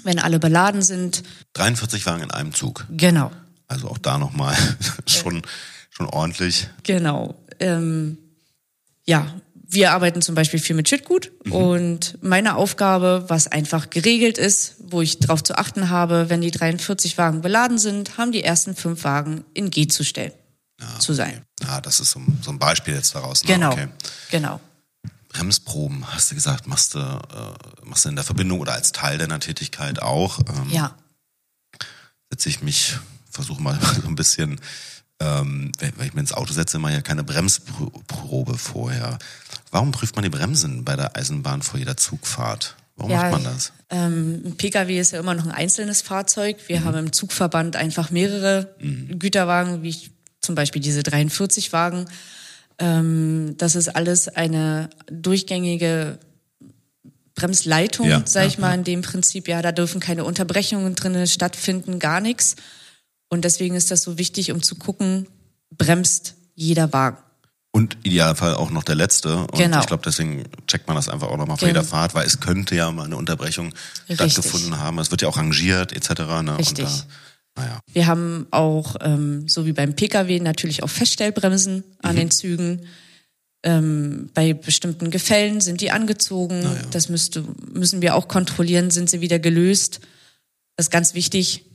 wenn 0.03 0.19
alle 0.19 0.39
beladen 0.39 0.81
sind, 0.81 1.24
43 1.53 2.05
Wagen 2.05 2.24
in 2.24 2.31
einem 2.31 2.53
Zug. 2.53 2.85
genau, 2.91 3.31
Also 3.67 3.88
auch 3.89 3.97
da 3.97 4.17
nochmal 4.17 4.55
schon, 5.05 5.41
schon 5.89 6.07
ordentlich. 6.07 6.67
genau. 6.83 7.35
Ähm, 7.59 8.17
ja, 9.05 9.33
wir 9.67 9.91
arbeiten 9.91 10.21
zum 10.21 10.35
Beispiel 10.35 10.59
viel 10.59 10.75
mit 10.75 10.88
Schüttgut 10.89 11.31
und 11.50 12.17
meine 12.21 12.55
Aufgabe, 12.55 13.25
was 13.27 13.47
einfach 13.47 13.89
geregelt 13.89 14.38
ist, 14.38 14.75
wo 14.79 15.01
ich 15.01 15.19
darauf 15.19 15.43
zu 15.43 15.57
achten 15.57 15.89
habe, 15.89 16.29
wenn 16.29 16.41
die 16.41 16.51
43 16.51 17.17
Wagen 17.17 17.41
beladen 17.41 17.77
sind, 17.77 18.17
haben 18.17 18.31
die 18.31 18.43
ersten 18.43 18.75
fünf 18.75 19.03
Wagen 19.03 19.43
in 19.53 19.71
G 19.71 19.88
zu 19.88 20.03
stellen, 20.03 20.31
zu 21.00 21.13
sein. 21.13 21.44
Ah, 21.67 21.79
das 21.82 22.00
ist 22.00 22.12
so, 22.12 22.20
ein- 22.20 22.39
so 22.44 22.51
ein 22.51 22.60
Beispiel 22.60 22.94
jetzt 22.96 23.15
daraus. 23.15 23.44
ne? 23.44 23.53
Genau, 23.53 23.72
Okay. 23.72 23.88
genau. 24.32 24.60
Bremsproben, 25.29 26.05
hast 26.13 26.32
du 26.32 26.36
gesagt, 26.36 26.67
machst 26.67 26.94
du, 26.96 27.00
äh, 27.00 27.86
machst 27.86 28.05
du 28.05 28.10
in 28.10 28.15
der 28.15 28.24
Verbindung 28.24 28.60
oder 28.60 28.74
als 28.74 28.91
Teil 28.94 29.17
deiner 29.17 29.39
Tätigkeit 29.39 30.01
auch. 30.01 30.39
Ähm, 30.39 30.70
Ja. 30.70 30.96
Setze 32.29 32.50
ich 32.50 32.62
mich, 32.62 32.98
versuche 33.29 33.62
mal 33.62 33.77
so 34.01 34.08
ein 34.08 34.15
bisschen, 34.15 34.60
ähm, 35.20 35.72
wenn, 35.79 35.98
wenn 35.98 36.08
ich 36.08 36.13
mir 36.13 36.22
ins 36.22 36.34
Auto 36.34 36.53
setze, 36.53 36.79
mache 36.79 36.91
ich 36.94 36.98
ja 36.98 37.01
keine 37.01 37.24
Bremsprobe 37.24 38.58
vorher. 38.58 39.17
Warum 39.72 39.91
prüft 39.91 40.15
man 40.15 40.24
die 40.24 40.29
Bremsen 40.29 40.84
bei 40.86 40.96
der 40.96 41.15
Eisenbahn 41.17 41.62
vor 41.62 41.79
jeder 41.79 41.98
Zugfahrt? 41.98 42.75
Warum 42.96 43.12
Ja, 43.12 43.24
macht 43.24 43.32
man 43.32 43.44
das? 43.44 43.74
Ähm, 43.89 44.41
ein 44.46 44.55
Pkw 44.58 45.00
ist 45.00 45.12
ja 45.12 45.20
immer 45.20 45.34
noch 45.34 45.44
ein 45.46 45.51
einzelnes 45.51 46.01
Fahrzeug. 46.01 46.58
Wir 46.67 46.86
haben 46.86 46.98
im 46.98 47.12
Zugverband 47.12 47.75
einfach 47.75 48.10
mehrere 48.10 48.74
Güterwagen, 48.79 49.84
wie 49.84 49.89
ich 49.89 50.12
zum 50.45 50.55
Beispiel 50.55 50.81
diese 50.81 51.03
43 51.03 51.73
Wagen. 51.73 52.05
Ähm, 52.79 53.55
das 53.57 53.75
ist 53.75 53.89
alles 53.89 54.27
eine 54.27 54.89
durchgängige 55.11 56.19
Bremsleitung, 57.35 58.07
Ja, 58.07 58.21
sag 58.25 58.47
ich 58.47 58.55
ja, 58.55 58.61
mal, 58.61 58.73
in 58.73 58.83
dem 58.83 59.01
Prinzip. 59.01 59.47
Ja, 59.47 59.61
da 59.61 59.71
dürfen 59.71 59.99
keine 59.99 60.23
Unterbrechungen 60.23 60.95
drinnen 60.95 61.27
stattfinden, 61.27 61.99
gar 61.99 62.21
nichts. 62.21 62.55
Und 63.29 63.43
deswegen 63.43 63.75
ist 63.75 63.91
das 63.91 64.03
so 64.03 64.17
wichtig, 64.17 64.51
um 64.51 64.61
zu 64.63 64.75
gucken, 64.75 65.27
bremst 65.71 66.35
jeder 66.53 66.93
Wagen. 66.93 67.17
Und 67.71 67.97
idealfall 68.03 68.55
auch 68.55 68.69
noch 68.69 68.83
der 68.83 68.95
letzte. 68.95 69.35
Und 69.35 69.57
Genau. 69.57 69.81
ich 69.81 69.87
glaube, 69.87 70.03
deswegen 70.05 70.45
checkt 70.65 70.87
man 70.87 70.95
das 70.95 71.09
einfach 71.09 71.27
auch 71.27 71.35
nochmal 71.35 71.57
vor 71.57 71.67
Genau. 71.67 71.81
jeder 71.81 71.83
Fahrt, 71.89 72.13
weil 72.13 72.25
es 72.25 72.39
könnte 72.39 72.73
ja 72.73 72.89
mal 72.91 73.03
eine 73.03 73.17
Unterbrechung 73.17 73.73
Richtig. 74.07 74.31
stattgefunden 74.31 74.79
haben. 74.79 74.97
Es 74.99 75.11
wird 75.11 75.21
ja 75.21 75.27
auch 75.27 75.35
rangiert 75.35 75.91
etc. 75.91 76.21
Ne? 76.41 76.57
Richtig. 76.57 76.85
Und 76.85 76.91
da, 76.91 77.05
naja. 77.55 77.79
Wir 77.93 78.07
haben 78.07 78.47
auch, 78.51 78.95
ähm, 79.01 79.47
so 79.47 79.65
wie 79.65 79.74
beim 79.74 79.95
Pkw, 79.95 80.39
natürlich 80.39 80.83
auch 80.83 80.89
Feststellbremsen 80.89 81.83
an 82.01 82.15
den 82.15 82.31
Zügen. 82.31 82.81
Ähm, 83.63 84.29
bei 84.33 84.53
bestimmten 84.53 85.09
Gefällen 85.09 85.59
sind 85.62 85.81
die 85.81 85.89
angezogen. 85.91 86.62
ja. 86.63 86.75
Das 86.91 87.09
müsste, 87.09 87.43
müssen 87.74 88.01
wir 88.01 88.15
auch 88.15 88.27
kontrollieren, 88.27 88.91
sind 88.91 89.09
sie 89.09 89.21
wieder 89.21 89.39
gelöst. 89.39 90.01
Das 90.75 90.88
ist 90.88 90.91
ganz 90.91 91.13
wichtig. 91.15 91.65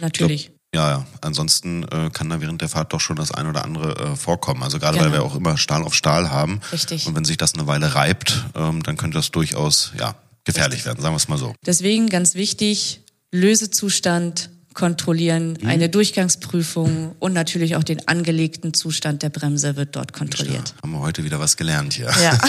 Natürlich. 0.00 0.50
Ja, 0.74 0.90
ja. 0.90 1.06
Ansonsten 1.22 1.84
äh, 1.84 2.10
kann 2.12 2.28
da 2.30 2.40
während 2.40 2.60
der 2.60 2.68
Fahrt 2.68 2.92
doch 2.92 3.00
schon 3.00 3.16
das 3.16 3.30
ein 3.32 3.46
oder 3.46 3.64
andere 3.64 3.96
äh, 4.12 4.16
vorkommen. 4.16 4.62
Also 4.62 4.78
gerade 4.78 4.98
weil 4.98 5.06
Genau. 5.10 5.16
wir 5.16 5.22
auch 5.24 5.34
immer 5.36 5.56
Stahl 5.56 5.82
auf 5.82 5.94
Stahl 5.94 6.30
haben. 6.30 6.60
Richtig. 6.72 7.06
Und 7.06 7.16
wenn 7.16 7.24
sich 7.24 7.36
das 7.36 7.54
eine 7.54 7.66
Weile 7.66 7.94
reibt, 7.94 8.44
ähm, 8.54 8.82
dann 8.82 8.96
könnte 8.96 9.16
das 9.18 9.30
durchaus 9.30 9.92
ja 9.98 10.14
gefährlich 10.44 10.84
werden, 10.84 11.00
sagen 11.00 11.14
wir 11.14 11.18
es 11.18 11.28
mal 11.28 11.38
so. 11.38 11.54
Deswegen 11.64 12.08
ganz 12.10 12.34
wichtig, 12.34 13.00
Lösezustand 13.32 14.50
kontrollieren, 14.74 15.56
Mhm. 15.62 15.68
eine 15.68 15.88
Durchgangsprüfung 15.88 17.14
und 17.20 17.32
natürlich 17.32 17.76
auch 17.76 17.84
den 17.84 18.06
angelegten 18.08 18.74
Zustand 18.74 19.22
der 19.22 19.30
Bremse 19.30 19.76
wird 19.76 19.94
dort 19.96 20.10
Ja, 20.12 20.18
kontrolliert. 20.18 20.74
haben 20.82 20.92
wir 20.92 21.00
heute 21.00 21.24
wieder 21.24 21.40
was 21.40 21.56
gelernt 21.56 21.94
hier. 21.94 22.12
Ja. 22.22 22.38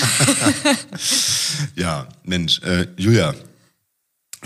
Ja, 1.76 2.08
Mensch, 2.24 2.60
äh, 2.64 2.88
Julia, 2.98 3.34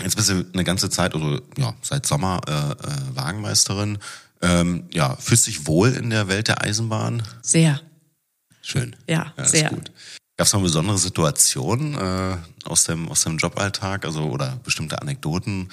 jetzt 0.02 0.16
bist 0.16 0.28
du 0.30 0.44
eine 0.52 0.64
ganze 0.64 0.90
Zeit, 0.90 1.14
also 1.14 1.40
ja, 1.58 1.74
seit 1.82 2.06
Sommer 2.06 2.40
äh, 2.46 2.52
äh, 2.52 3.16
Wagenmeisterin. 3.16 3.98
Ähm, 4.42 4.84
ja, 4.92 5.16
fühlst 5.16 5.46
dich 5.46 5.66
wohl 5.66 5.90
in 5.92 6.10
der 6.10 6.28
Welt 6.28 6.48
der 6.48 6.62
Eisenbahn? 6.62 7.22
Sehr. 7.42 7.80
Schön. 8.62 8.96
Ja, 9.08 9.32
ist 9.36 9.50
sehr. 9.52 9.68
gut. 9.70 9.90
Gab 10.36 10.46
es 10.46 10.52
noch 10.54 10.62
besondere 10.62 10.96
Situationen 10.96 11.94
äh, 11.98 12.36
aus, 12.64 12.84
dem, 12.84 13.08
aus 13.10 13.22
dem 13.24 13.36
Joballtag, 13.36 14.04
also 14.06 14.22
oder 14.30 14.58
bestimmte 14.64 15.00
Anekdoten, 15.02 15.68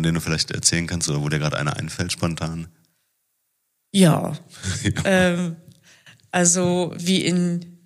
von 0.00 0.04
denen 0.04 0.14
du 0.14 0.20
vielleicht 0.22 0.50
erzählen 0.50 0.86
kannst 0.86 1.10
oder 1.10 1.20
wo 1.20 1.28
dir 1.28 1.38
gerade 1.38 1.58
eine 1.58 1.76
einfällt 1.76 2.10
spontan? 2.12 2.68
Ja. 3.92 4.34
ähm, 5.04 5.56
also 6.30 6.94
wie 6.96 7.24
in 7.24 7.76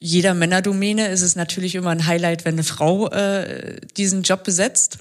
jeder 0.00 0.32
Männerdomäne 0.32 1.08
ist 1.08 1.20
es 1.20 1.36
natürlich 1.36 1.74
immer 1.74 1.90
ein 1.90 2.06
Highlight, 2.06 2.46
wenn 2.46 2.54
eine 2.54 2.64
Frau 2.64 3.06
äh, 3.10 3.80
diesen 3.98 4.22
Job 4.22 4.44
besetzt. 4.44 4.98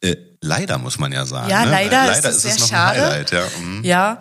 Äh, 0.00 0.16
leider 0.40 0.78
muss 0.78 0.98
man 0.98 1.12
ja 1.12 1.24
sagen. 1.24 1.48
Ja, 1.48 1.64
ne? 1.64 1.70
leider 1.70 2.08
Äh, 2.08 2.12
ist 2.16 2.24
das 2.24 2.34
es 2.34 2.42
sehr 2.42 2.58
schade. 2.66 2.98
ein 3.00 3.10
Highlight, 3.12 3.30
ja. 3.30 3.46
Mhm. 3.62 3.84
Ja, 3.84 4.20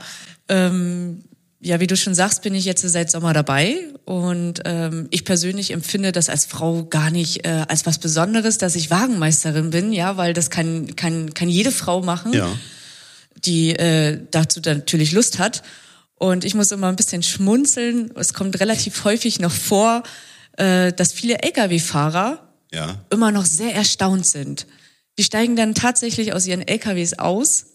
ähm, 0.50 1.24
ja, 1.64 1.80
wie 1.80 1.88
du 1.88 1.96
schon 1.96 2.16
sagst, 2.16 2.42
bin 2.42 2.56
ich 2.56 2.66
jetzt 2.66 2.82
seit 2.82 3.12
Sommer 3.12 3.34
dabei 3.34 3.78
und 4.06 4.62
ähm, 4.66 5.08
ich 5.12 5.26
persönlich 5.26 5.72
empfinde 5.72 6.12
das 6.12 6.28
als 6.28 6.46
Frau 6.46 6.86
gar 6.86 7.12
nicht 7.12 7.46
äh, 7.46 7.66
als 7.68 7.86
was 7.86 8.00
Besonderes, 8.00 8.58
dass 8.58 8.76
ich 8.76 8.90
Wagenmeisterin 8.90 9.70
bin, 9.70 9.94
ja, 9.94 10.18
weil 10.18 10.34
das 10.34 10.50
kann 10.50 10.96
kann 10.96 11.34
kann 11.36 11.50
jede 11.50 11.72
Frau 11.72 12.02
machen, 12.02 12.34
ja. 12.34 12.50
die 13.46 13.76
äh, 13.76 14.20
dazu 14.32 14.60
natürlich 14.66 15.12
Lust 15.12 15.38
hat. 15.38 15.62
Und 16.16 16.46
ich 16.46 16.54
muss 16.54 16.72
immer 16.72 16.88
ein 16.88 16.96
bisschen 16.96 17.24
schmunzeln. 17.24 18.12
Es 18.16 18.34
kommt 18.34 18.60
relativ 18.60 19.04
häufig 19.06 19.40
noch 19.40 19.52
vor, 19.52 20.04
äh, 20.58 20.94
dass 20.94 21.14
viele 21.14 21.40
Lkw-Fahrer 21.42 22.48
Ja. 22.72 23.04
immer 23.10 23.32
noch 23.32 23.46
sehr 23.46 23.74
erstaunt 23.74 24.26
sind. 24.26 24.68
Die 25.18 25.24
steigen 25.24 25.56
dann 25.56 25.74
tatsächlich 25.76 26.34
aus 26.34 26.48
ihren 26.48 26.68
LKWs 26.68 27.14
aus 27.20 27.71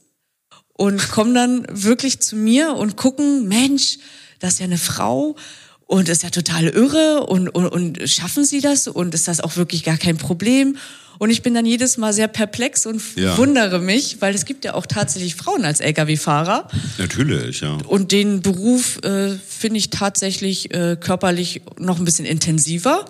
und 0.76 1.10
kommen 1.10 1.34
dann 1.34 1.66
wirklich 1.70 2.20
zu 2.20 2.36
mir 2.36 2.74
und 2.74 2.96
gucken, 2.96 3.48
Mensch, 3.48 3.98
das 4.40 4.54
ist 4.54 4.58
ja 4.60 4.64
eine 4.66 4.78
Frau 4.78 5.36
und 5.86 6.08
ist 6.08 6.22
ja 6.22 6.30
total 6.30 6.64
irre 6.68 7.26
und, 7.26 7.48
und, 7.48 7.66
und 7.66 8.08
schaffen 8.08 8.44
sie 8.44 8.60
das 8.60 8.86
und 8.88 9.14
ist 9.14 9.28
das 9.28 9.40
auch 9.40 9.56
wirklich 9.56 9.84
gar 9.84 9.96
kein 9.96 10.18
Problem? 10.18 10.76
Und 11.18 11.30
ich 11.30 11.40
bin 11.40 11.54
dann 11.54 11.64
jedes 11.64 11.96
Mal 11.96 12.12
sehr 12.12 12.28
perplex 12.28 12.84
und 12.84 13.00
Ja. 13.16 13.38
wundere 13.38 13.78
mich, 13.78 14.20
weil 14.20 14.34
es 14.34 14.44
gibt 14.44 14.66
ja 14.66 14.74
auch 14.74 14.84
tatsächlich 14.84 15.34
Frauen 15.34 15.64
als 15.64 15.80
Lkw-Fahrer. 15.80 16.68
Natürlich, 16.98 17.62
ja. 17.62 17.78
Und 17.86 18.12
den 18.12 18.42
Beruf 18.42 18.98
äh, 19.02 19.30
finde 19.38 19.78
ich 19.78 19.88
tatsächlich 19.88 20.74
äh, 20.74 20.98
körperlich 21.00 21.62
noch 21.78 21.98
ein 21.98 22.04
bisschen 22.04 22.26
intensiver 22.26 23.06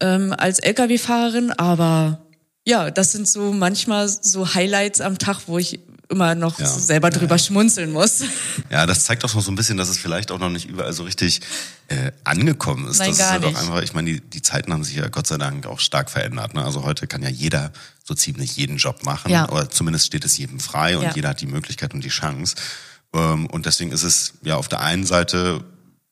ähm, 0.00 0.32
als 0.38 0.60
Lkw-Fahrerin. 0.60 1.50
Aber 1.50 2.24
ja, 2.64 2.92
das 2.92 3.10
sind 3.10 3.26
so 3.26 3.52
manchmal 3.52 4.08
so 4.08 4.54
Highlights 4.54 5.00
am 5.00 5.18
Tag, 5.18 5.40
wo 5.48 5.58
ich 5.58 5.80
immer 6.08 6.34
noch 6.34 6.58
Ja. 6.58 6.66
selber 6.66 7.10
drüber 7.10 7.36
ja. 7.36 7.38
schmunzeln 7.38 7.92
muss. 7.92 8.22
Ja, 8.70 8.86
das 8.86 9.04
zeigt 9.04 9.24
auch 9.24 9.34
noch 9.34 9.42
so 9.42 9.50
ein 9.50 9.54
bisschen, 9.54 9.76
dass 9.76 9.88
es 9.88 9.98
vielleicht 9.98 10.30
auch 10.30 10.38
noch 10.38 10.50
nicht 10.50 10.68
überall 10.68 10.92
so 10.92 11.04
richtig 11.04 11.40
äh, 11.88 12.12
angekommen 12.24 12.86
ist. 12.88 12.98
Nein, 12.98 13.10
das 13.10 13.18
gar 13.18 13.26
ist 13.26 13.32
halt 13.32 13.44
nicht. 13.44 13.56
einfach, 13.58 13.82
ich 13.82 13.94
meine, 13.94 14.12
die, 14.12 14.20
die 14.20 14.42
Zeiten 14.42 14.72
haben 14.72 14.84
sich 14.84 14.96
ja 14.96 15.08
Gott 15.08 15.26
sei 15.26 15.38
Dank 15.38 15.66
auch 15.66 15.80
stark 15.80 16.10
verändert. 16.10 16.54
Ne? 16.54 16.64
Also 16.64 16.84
heute 16.84 17.06
kann 17.06 17.22
ja 17.22 17.28
jeder 17.30 17.72
so 18.04 18.14
ziemlich 18.14 18.56
jeden 18.56 18.76
Job 18.76 19.04
machen. 19.04 19.30
Ja. 19.30 19.48
Oder 19.48 19.70
zumindest 19.70 20.06
steht 20.06 20.24
es 20.24 20.36
jedem 20.36 20.60
frei 20.60 20.96
und 20.96 21.04
Ja. 21.04 21.12
jeder 21.14 21.30
hat 21.30 21.40
die 21.40 21.46
Möglichkeit 21.46 21.94
und 21.94 22.02
die 22.04 22.08
Chance. 22.10 22.56
Ähm, 23.14 23.46
und 23.46 23.66
deswegen 23.66 23.92
ist 23.92 24.02
es 24.02 24.34
ja 24.42 24.56
auf 24.56 24.68
der 24.68 24.80
einen 24.80 25.04
Seite 25.06 25.64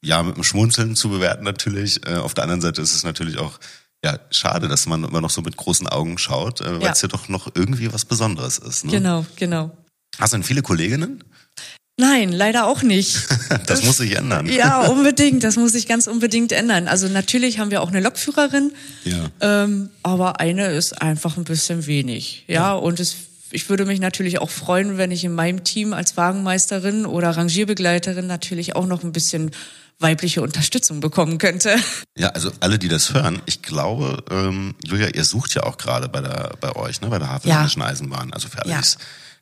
ja 0.02 0.22
mit 0.22 0.34
einem 0.36 0.44
Schmunzeln 0.44 0.96
zu 0.96 1.10
bewerten 1.10 1.44
natürlich. 1.44 2.06
Äh, 2.06 2.14
auf 2.16 2.32
der 2.34 2.44
anderen 2.44 2.60
Seite 2.62 2.80
ist 2.80 2.94
es 2.94 3.02
natürlich 3.04 3.38
auch 3.38 3.58
ja 4.04 4.18
schade, 4.30 4.68
dass 4.68 4.86
man 4.86 5.04
immer 5.04 5.20
noch 5.20 5.30
so 5.30 5.42
mit 5.42 5.56
großen 5.56 5.86
Augen 5.86 6.16
schaut, 6.18 6.60
äh, 6.60 6.72
weil 6.74 6.82
Ja. 6.82 6.92
es 6.92 7.02
ja 7.02 7.08
doch 7.08 7.28
noch 7.28 7.48
irgendwie 7.54 7.92
was 7.92 8.04
Besonderes 8.04 8.58
ist. 8.58 8.84
Ne? 8.84 8.92
Genau, 8.92 9.26
genau. 9.36 9.70
Hast 10.18 10.32
du 10.32 10.38
denn 10.38 10.44
viele 10.44 10.62
Kolleginnen? 10.62 11.22
Nein, 11.98 12.32
leider 12.32 12.66
auch 12.66 12.82
nicht. 12.82 13.18
Das 13.66 13.82
muss 13.84 13.98
sich 13.98 14.16
ändern. 14.16 14.46
Ja, 14.46 14.80
unbedingt. 14.86 15.44
Das 15.44 15.56
muss 15.56 15.72
sich 15.72 15.86
ganz 15.86 16.06
unbedingt 16.06 16.50
ändern. 16.52 16.88
Also 16.88 17.08
natürlich 17.08 17.58
haben 17.58 17.70
wir 17.70 17.82
auch 17.82 17.88
eine 17.90 18.00
Lokführerin, 18.00 18.72
Ja. 19.04 19.28
ähm, 19.40 19.90
aber 20.02 20.40
eine 20.40 20.68
ist 20.68 21.00
einfach 21.02 21.36
ein 21.36 21.44
bisschen 21.44 21.86
wenig. 21.86 22.44
Ja, 22.48 22.72
und 22.72 23.00
es, 23.00 23.16
ich 23.50 23.68
würde 23.68 23.84
mich 23.84 24.00
natürlich 24.00 24.38
auch 24.40 24.50
freuen, 24.50 24.96
wenn 24.98 25.10
ich 25.10 25.24
in 25.24 25.34
meinem 25.34 25.62
Team 25.62 25.92
als 25.92 26.16
Wagenmeisterin 26.16 27.04
oder 27.06 27.30
Rangierbegleiterin 27.30 28.26
natürlich 28.26 28.74
auch 28.76 28.86
noch 28.86 29.04
ein 29.04 29.12
bisschen 29.12 29.50
weibliche 30.00 30.42
Unterstützung 30.42 31.00
bekommen 31.00 31.38
könnte. 31.38 31.76
Ja, 32.16 32.28
also 32.30 32.50
alle, 32.60 32.78
die 32.78 32.88
das 32.88 33.12
hören, 33.14 33.40
ich 33.46 33.62
glaube, 33.62 34.24
ähm, 34.30 34.74
Julia, 34.84 35.08
ihr 35.08 35.24
sucht 35.24 35.54
ja 35.54 35.62
auch 35.64 35.76
gerade 35.78 36.08
bei 36.08 36.20
der 36.20 36.56
bei 36.60 36.74
euch, 36.74 37.00
ne, 37.00 37.08
bei 37.08 37.18
der 37.18 37.28
Havelländischen 37.30 37.82
Eisenbahn. 37.82 38.32
Also 38.32 38.48
für 38.48 38.60
alle, 38.62 38.70
Ja. 38.70 38.78
die 38.78 38.82
es 38.84 38.98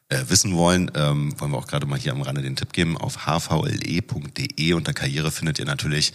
äh, 0.08 0.24
wissen 0.28 0.54
wollen, 0.56 0.90
ähm, 0.94 1.34
wollen 1.38 1.52
wir 1.52 1.58
auch 1.58 1.66
gerade 1.66 1.86
mal 1.86 1.98
hier 1.98 2.12
am 2.12 2.22
Rande 2.22 2.42
den 2.42 2.56
Tipp 2.56 2.72
geben. 2.72 2.96
Auf 2.98 3.26
hvle.de 3.26 4.72
unter 4.72 4.92
Karriere 4.92 5.30
findet 5.30 5.58
ihr 5.58 5.64
natürlich 5.64 6.12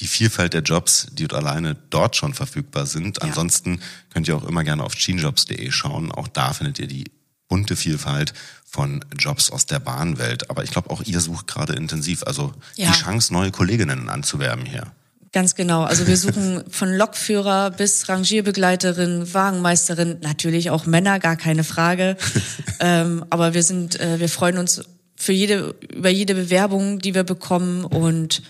die 0.00 0.06
Vielfalt 0.06 0.54
der 0.54 0.62
Jobs, 0.62 1.08
die 1.12 1.30
alleine 1.30 1.76
dort 1.90 2.16
schon 2.16 2.34
verfügbar 2.34 2.86
sind. 2.86 3.18
Ja. 3.18 3.24
Ansonsten 3.24 3.80
könnt 4.12 4.26
ihr 4.26 4.36
auch 4.36 4.44
immer 4.44 4.64
gerne 4.64 4.82
auf 4.84 4.94
chinjobs.de 4.94 5.70
schauen. 5.70 6.10
Auch 6.12 6.28
da 6.28 6.52
findet 6.54 6.78
ihr 6.78 6.86
die 6.86 7.04
bunte 7.48 7.76
Vielfalt 7.76 8.32
von 8.72 9.04
Jobs 9.18 9.50
aus 9.50 9.66
der 9.66 9.80
Bahnwelt. 9.80 10.48
Aber 10.48 10.64
ich 10.64 10.70
glaube, 10.70 10.90
auch 10.90 11.02
ihr 11.02 11.20
sucht 11.20 11.46
gerade 11.46 11.74
intensiv, 11.74 12.22
also 12.24 12.54
Ja. 12.76 12.90
die 12.90 12.98
Chance, 12.98 13.32
neue 13.32 13.50
Kolleginnen 13.50 14.08
anzuwerben 14.08 14.64
hier. 14.64 14.90
Ganz 15.32 15.54
genau. 15.54 15.84
Also 15.84 16.06
wir 16.06 16.16
suchen 16.16 16.64
von 16.70 16.90
Lokführer 16.94 17.70
bis 17.70 18.08
Rangierbegleiterin, 18.08 19.32
Wagenmeisterin, 19.32 20.18
natürlich 20.22 20.70
auch 20.70 20.86
Männer, 20.86 21.20
gar 21.20 21.36
keine 21.36 21.64
Frage. 21.64 22.16
ähm, 22.80 23.24
aber 23.30 23.54
wir 23.54 23.62
sind, 23.62 24.00
äh, 24.00 24.20
wir 24.20 24.28
freuen 24.28 24.58
uns 24.58 24.82
für 25.16 25.32
jede, 25.32 25.74
über 25.92 26.10
jede 26.10 26.34
Bewerbung, 26.34 26.98
die 26.98 27.14
wir 27.14 27.24
bekommen 27.24 27.84
und 27.84 28.42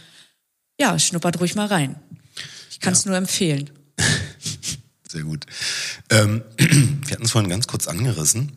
ja, 0.78 0.98
schnuppert 0.98 1.40
ruhig 1.40 1.54
mal 1.54 1.66
rein. 1.66 1.96
Ich 2.70 2.80
kann 2.80 2.92
es 2.92 3.06
nur 3.06 3.16
empfehlen. 3.16 3.70
Sehr 5.08 5.22
gut. 5.22 5.46
Ähm, 6.10 6.42
wir 6.58 7.12
hatten 7.12 7.24
es 7.24 7.30
vorhin 7.32 7.50
ganz 7.50 7.66
kurz 7.66 7.86
angerissen. 7.86 8.52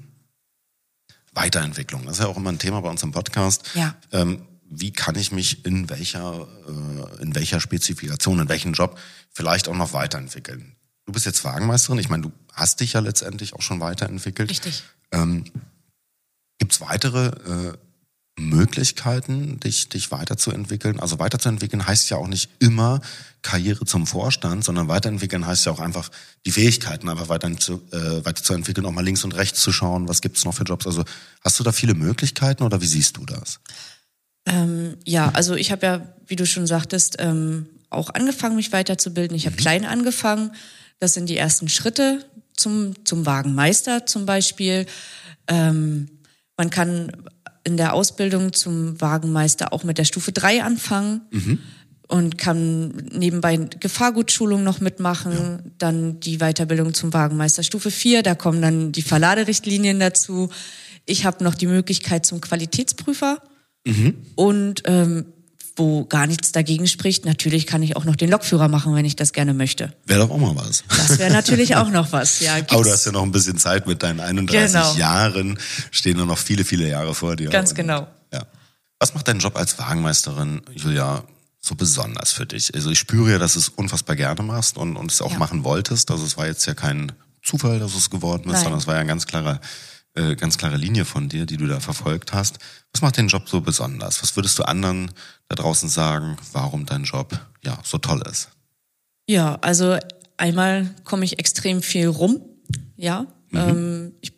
Weiterentwicklung, 1.36 2.06
das 2.06 2.18
ist 2.18 2.24
ja 2.24 2.28
auch 2.28 2.38
immer 2.38 2.52
ein 2.52 2.60
Thema 2.60 2.82
bei 2.82 2.90
uns 2.90 3.04
im 3.04 3.12
Podcast. 3.12 3.64
Ja. 3.76 3.96
Ähm, 4.12 4.42
wie 4.70 4.92
kann 4.92 5.16
ich 5.16 5.32
mich 5.32 5.66
in 5.66 5.90
welcher, 5.90 6.48
äh, 6.68 7.22
in 7.22 7.36
welcher 7.36 7.60
Spezifikation, 7.60 8.40
in 8.40 8.50
welchem 8.50 8.74
Job 8.74 8.98
vielleicht 9.32 9.68
auch 9.68 9.76
noch 9.76 9.94
weiterentwickeln? 9.94 10.76
Du 11.06 11.14
bist 11.14 11.26
jetzt 11.26 11.44
Wagenmeisterin, 11.44 12.00
ich 12.00 12.10
meine, 12.10 12.24
du 12.24 12.32
hast 12.54 12.80
dich 12.80 12.94
ja 12.94 13.00
letztendlich 13.00 13.54
auch 13.54 13.62
schon 13.62 13.80
weiterentwickelt. 13.80 14.50
Richtig. 14.50 14.84
Ähm, 15.12 15.46
Gibt 16.58 16.72
es 16.72 16.82
weitere 16.82 17.28
äh, 17.28 17.74
Möglichkeiten, 18.38 19.60
dich, 19.60 19.90
dich 19.90 20.12
weiterzuentwickeln? 20.12 21.00
Also 21.00 21.20
weiterzuentwickeln 21.20 21.88
heißt 21.88 22.10
ja 22.10 22.18
auch 22.18 22.28
nicht 22.28 22.50
immer 22.60 23.02
Karriere 23.42 23.86
zum 23.86 24.08
Vorstand, 24.08 24.64
sondern 24.64 24.88
weiterentwickeln 24.88 25.46
heißt 25.46 25.66
ja 25.66 25.72
auch 25.72 25.80
einfach 25.80 26.10
die 26.46 26.52
Fähigkeiten 26.52 27.08
einfach 27.08 27.30
weiter 27.30 27.56
zu, 27.58 27.82
äh, 27.92 28.26
weiterzuentwickeln, 28.26 28.86
auch 28.86 28.92
mal 28.92 29.06
links 29.06 29.24
und 29.24 29.36
rechts 29.36 29.62
zu 29.62 29.72
schauen, 29.72 30.08
was 30.08 30.22
gibt's 30.22 30.44
noch 30.46 30.54
für 30.54 30.64
Jobs. 30.64 30.86
Also 30.88 31.04
hast 31.42 31.60
du 31.60 31.64
da 31.64 31.72
viele 31.72 31.94
Möglichkeiten 31.94 32.64
oder 32.64 32.82
wie 32.82 32.88
siehst 32.88 33.18
du 33.18 33.26
das? 33.26 33.60
Ähm, 34.46 34.98
ja, 35.06 35.30
also 35.34 35.56
ich 35.56 35.72
habe 35.72 35.86
ja, 35.86 36.14
wie 36.28 36.36
du 36.36 36.46
schon 36.46 36.68
sagtest, 36.68 37.18
ähm, 37.20 37.68
auch 37.90 38.10
angefangen, 38.10 38.56
mich 38.56 38.72
weiterzubilden. 38.72 39.36
Ich 39.38 39.46
habe 39.46 39.56
mhm. 39.56 39.60
klein 39.60 39.86
angefangen. 39.86 40.52
Das 41.00 41.14
sind 41.14 41.28
die 41.28 41.38
ersten 41.38 41.70
Schritte 41.70 42.26
zum, 42.56 43.06
zum 43.06 43.26
Wagenmeister 43.26 44.06
zum 44.06 44.26
Beispiel. 44.26 44.86
Ähm, 45.48 46.10
man 46.58 46.70
kann 46.70 47.12
in 47.66 47.78
der 47.78 47.94
Ausbildung 47.94 48.54
zum 48.54 49.02
Wagenmeister 49.02 49.74
auch 49.74 49.84
mit 49.84 49.98
der 49.98 50.06
Stufe 50.06 50.32
3 50.32 50.64
anfangen. 50.64 51.22
Mhm 51.32 51.60
und 52.08 52.38
kann 52.38 52.90
nebenbei 53.12 53.58
Gefahrgutschulung 53.58 54.64
noch 54.64 54.80
mitmachen, 54.80 55.34
ja. 55.34 55.60
dann 55.78 56.20
die 56.20 56.38
Weiterbildung 56.38 56.94
zum 56.94 57.14
Wagenmeister 57.14 57.64
Stufe 57.64 57.92
4, 57.92 58.22
da 58.24 58.36
kommen 58.36 58.62
dann 58.62 58.92
die 58.92 59.02
Verladerichtlinien 59.02 60.00
dazu. 60.00 60.50
Ich 61.06 61.26
habe 61.26 61.44
noch 61.44 61.56
die 61.56 61.68
Möglichkeit 61.68 62.26
zum 62.26 62.42
Qualitätsprüfer 62.42 63.42
mhm. 63.86 64.16
und 64.36 64.84
ähm, 64.86 65.26
wo 65.76 66.06
gar 66.06 66.26
nichts 66.26 66.52
dagegen 66.52 66.88
spricht, 66.88 67.26
natürlich 67.26 67.68
kann 67.68 67.84
ich 67.84 67.96
auch 67.98 68.06
noch 68.06 68.16
den 68.16 68.30
Lokführer 68.30 68.68
machen, 68.70 68.96
wenn 68.96 69.06
ich 69.06 69.16
das 69.16 69.34
gerne 69.34 69.54
möchte. 69.54 69.94
Wäre 70.06 70.22
doch 70.22 70.30
auch 70.30 70.38
mal 70.38 70.56
was. 70.56 70.84
Das 70.88 71.20
wäre 71.20 71.34
natürlich 71.34 71.76
auch 71.76 71.90
noch 71.90 72.12
was, 72.12 72.40
ja. 72.40 72.56
Gibt's. 72.58 72.74
Aber 72.74 72.84
du 72.84 72.92
hast 72.92 73.06
ja 73.06 73.12
noch 73.12 73.24
ein 73.24 73.32
bisschen 73.32 73.58
Zeit 73.58 73.86
mit 73.86 74.02
deinen 74.02 74.22
31 74.22 74.74
genau. 74.74 74.96
Jahren, 74.96 75.60
stehen 75.92 76.18
da 76.18 76.26
noch 76.26 76.38
viele, 76.38 76.64
viele 76.64 76.88
Jahre 76.88 77.14
vor 77.14 77.36
dir. 77.36 77.50
Ganz 77.50 77.76
genau. 77.76 78.08
Ja. 78.32 78.46
Was 79.00 79.14
macht 79.14 79.28
dein 79.28 79.40
Job 79.40 79.58
als 79.58 79.78
Wagenmeisterin, 79.78 80.62
Julia, 80.74 81.24
so 81.60 81.76
besonders 81.76 82.32
für 82.32 82.46
dich? 82.46 82.74
Also 82.74 82.90
ich 82.92 83.00
spüre 83.00 83.32
ja, 83.32 83.38
dass 83.40 83.54
du 83.54 83.60
es 83.60 83.70
unfassbar 83.70 84.16
gerne 84.16 84.44
machst 84.44 84.78
und, 84.78 84.96
und 84.96 85.12
es 85.12 85.22
auch 85.22 85.34
ja. 85.34 85.38
machen 85.40 85.66
wolltest. 85.66 86.10
Also 86.10 86.26
es 86.26 86.38
war 86.38 86.48
jetzt 86.48 86.66
ja 86.66 86.74
kein 86.74 87.12
Zufall, 87.44 87.80
dass 87.80 87.96
es 87.96 88.10
geworden 88.10 88.46
ist, 88.46 88.54
Nein. 88.54 88.64
sondern 88.64 88.80
es 88.80 88.88
war 88.88 88.96
ja 88.96 89.02
eine 89.02 89.10
ganz 89.10 89.28
klare, 89.28 89.60
äh, 90.16 90.36
ganz 90.36 90.58
klare 90.58 90.78
Linie 90.78 91.06
von 91.06 91.30
dir, 91.30 91.46
die 91.46 91.58
du 91.58 91.68
da 91.68 91.80
verfolgt 91.80 92.34
hast. 92.34 92.60
Was 92.94 93.02
macht 93.02 93.18
den 93.18 93.28
Job 93.28 93.48
so 93.48 93.62
besonders? 93.62 94.24
Was 94.24 94.36
würdest 94.36 94.58
du 94.58 94.64
anderen 94.64 95.12
da 95.50 95.56
draußen 95.56 95.90
sagen, 95.90 96.38
warum 96.54 96.86
dein 96.86 97.04
Job 97.04 97.40
ja 97.64 97.78
so 97.84 97.98
toll 97.98 98.24
ist? 98.30 98.50
Ja, 99.28 99.56
also 99.62 99.98
einmal 100.38 100.90
komme 101.04 101.26
ich 101.26 101.40
extrem 101.40 101.82
viel 101.82 102.08
rum. 102.08 102.42
Ja, 102.96 103.28
mhm. 103.52 103.60
ähm, 103.60 104.12
ich 104.22 104.34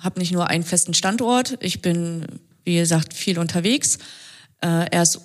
habe 0.00 0.20
nicht 0.20 0.32
nur 0.32 0.48
einen 0.48 0.64
festen 0.64 0.94
Standort. 0.94 1.56
Ich 1.60 1.80
bin, 1.80 2.26
wie 2.64 2.76
gesagt, 2.76 3.14
viel 3.14 3.38
unterwegs. 3.38 3.98
Äh, 4.62 4.90
erst 4.90 5.20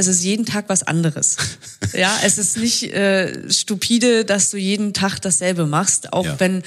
es 0.00 0.06
ist 0.06 0.24
jeden 0.24 0.46
Tag 0.46 0.68
was 0.68 0.82
anderes. 0.82 1.36
ja, 1.92 2.12
es 2.24 2.38
ist 2.38 2.56
nicht 2.56 2.92
äh, 2.92 3.50
stupide, 3.52 4.24
dass 4.24 4.50
du 4.50 4.56
jeden 4.56 4.94
Tag 4.94 5.20
dasselbe 5.20 5.66
machst, 5.66 6.12
auch 6.12 6.24
ja. 6.24 6.40
wenn 6.40 6.62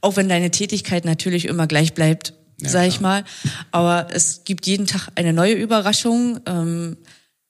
auch 0.00 0.16
wenn 0.16 0.28
deine 0.28 0.50
Tätigkeit 0.50 1.04
natürlich 1.04 1.46
immer 1.46 1.66
gleich 1.66 1.92
bleibt, 1.92 2.34
ja, 2.60 2.68
sag 2.68 2.86
ich 2.86 3.00
mal. 3.00 3.24
Aber 3.72 4.08
es 4.12 4.44
gibt 4.44 4.66
jeden 4.66 4.86
Tag 4.86 5.08
eine 5.16 5.32
neue 5.32 5.54
Überraschung. 5.54 6.40
Ähm, 6.46 6.96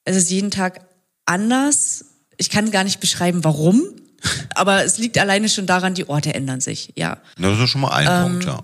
es 0.04 0.16
ist 0.16 0.30
jeden 0.30 0.50
Tag 0.50 0.80
anders. 1.26 2.06
Ich 2.38 2.48
kann 2.48 2.70
gar 2.70 2.84
nicht 2.84 3.00
beschreiben, 3.00 3.44
warum. 3.44 3.82
Aber 4.54 4.82
es 4.82 4.98
liegt 4.98 5.18
alleine 5.18 5.50
schon 5.50 5.66
daran, 5.66 5.94
die 5.94 6.08
Orte 6.08 6.34
ändern 6.34 6.60
sich, 6.60 6.94
ja. 6.96 7.20
Das 7.38 7.58
ist 7.58 7.68
schon 7.68 7.82
mal 7.82 7.90
ein 7.90 8.08
ähm, 8.08 8.32
Punkt, 8.32 8.46
ja. 8.46 8.62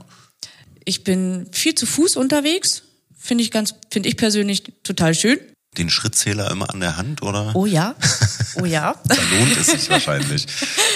Ich 0.87 1.05
bin 1.05 1.47
viel 1.53 1.75
zu 1.75 1.87
Fuß 1.87 2.17
unterwegs. 2.17 2.85
Finde 3.17 3.45
ich 3.45 3.51
ganz, 3.51 3.75
finde 3.91 4.09
ich 4.09 4.17
persönlich 4.17 4.65
total 4.83 5.15
schön 5.15 5.39
den 5.75 5.91
Schrittzähler 5.91 6.51
immer 6.51 6.71
an 6.71 6.81
der 6.81 6.97
Hand, 6.97 7.23
oder? 7.23 7.55
Oh 7.55 7.67
ja, 7.67 7.95
oh 8.61 8.65
ja. 8.65 8.95
da 9.05 9.15
lohnt 9.15 9.57
es 9.57 9.67
sich 9.67 9.91
wahrscheinlich. 9.91 10.47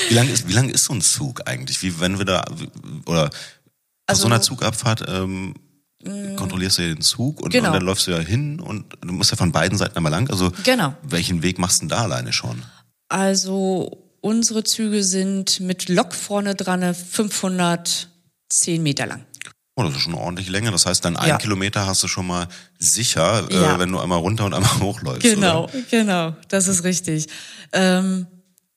Wie 0.08 0.14
lang 0.14 0.28
ist, 0.28 0.48
wie 0.48 0.52
lang 0.52 0.68
ist 0.68 0.84
so 0.84 0.94
ein 0.94 1.00
Zug 1.00 1.46
eigentlich? 1.46 1.82
Wie, 1.82 2.00
wenn 2.00 2.18
wir 2.18 2.24
da, 2.24 2.44
oder 3.06 3.30
also, 4.06 4.22
so 4.22 4.26
einer 4.28 4.40
Zugabfahrt, 4.40 5.04
ähm, 5.08 5.54
kontrollierst 6.36 6.78
du 6.78 6.82
ja 6.82 6.88
den 6.94 7.02
Zug 7.02 7.40
und, 7.40 7.50
genau. 7.50 7.68
und, 7.68 7.74
dann 7.74 7.82
läufst 7.82 8.06
du 8.06 8.12
ja 8.12 8.18
hin 8.18 8.60
und 8.60 8.96
du 9.00 9.12
musst 9.12 9.30
ja 9.30 9.36
von 9.36 9.52
beiden 9.52 9.76
Seiten 9.76 9.96
einmal 9.96 10.12
lang. 10.12 10.30
Also 10.30 10.52
genau. 10.62 10.94
welchen 11.02 11.42
Weg 11.42 11.58
machst 11.58 11.78
du 11.78 11.82
denn 11.82 11.88
da 11.90 12.02
alleine 12.02 12.32
schon? 12.32 12.62
Also 13.08 14.04
unsere 14.20 14.64
Züge 14.64 15.02
sind 15.02 15.60
mit 15.60 15.88
Lok 15.88 16.14
vorne 16.14 16.54
dran 16.54 16.94
510 16.94 18.82
Meter 18.82 19.06
lang. 19.06 19.24
Oh, 19.78 19.84
das 19.84 19.94
ist 19.94 20.00
schon 20.00 20.14
eine 20.14 20.22
ordentliche 20.22 20.50
Länge. 20.50 20.72
Das 20.72 20.86
heißt, 20.86 21.04
dann 21.04 21.16
ein 21.16 21.28
ja. 21.28 21.38
Kilometer 21.38 21.86
hast 21.86 22.02
du 22.02 22.08
schon 22.08 22.26
mal 22.26 22.48
sicher, 22.80 23.48
äh, 23.48 23.54
ja. 23.54 23.76
äh, 23.76 23.78
wenn 23.78 23.92
du 23.92 24.00
einmal 24.00 24.18
runter 24.18 24.44
und 24.44 24.52
einmal 24.52 24.76
hochläufst. 24.80 25.22
Genau, 25.22 25.64
oder? 25.64 25.72
genau, 25.88 26.36
das 26.48 26.66
ist 26.66 26.82
richtig. 26.82 27.28
Ähm, 27.72 28.26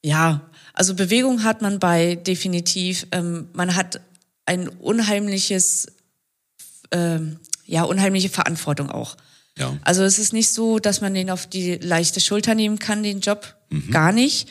ja, 0.04 0.42
also 0.74 0.94
Bewegung 0.94 1.44
hat 1.44 1.64
man 1.64 1.80
bei 1.80 2.14
definitiv. 2.14 3.08
Ähm, 3.12 3.50
man 3.54 3.76
hat 3.76 4.00
ein 4.46 4.68
unheimliches, 4.68 5.88
ähm, 6.92 7.40
ja, 7.66 7.82
unheimliche 7.82 8.30
Verantwortung 8.30 8.92
auch. 8.92 9.18
Ja. 9.58 9.76
Also 9.84 10.04
es 10.04 10.20
ist 10.20 10.34
nicht 10.34 10.54
so, 10.54 10.78
dass 10.78 11.02
man 11.02 11.16
den 11.16 11.32
auf 11.32 11.48
die 11.48 11.78
leichte 11.78 12.22
Schulter 12.22 12.54
nehmen 12.54 12.78
kann, 12.78 13.02
den 13.02 13.22
Job. 13.22 13.56
Mhm. 13.72 13.90
Gar 13.90 14.12
nicht. 14.12 14.50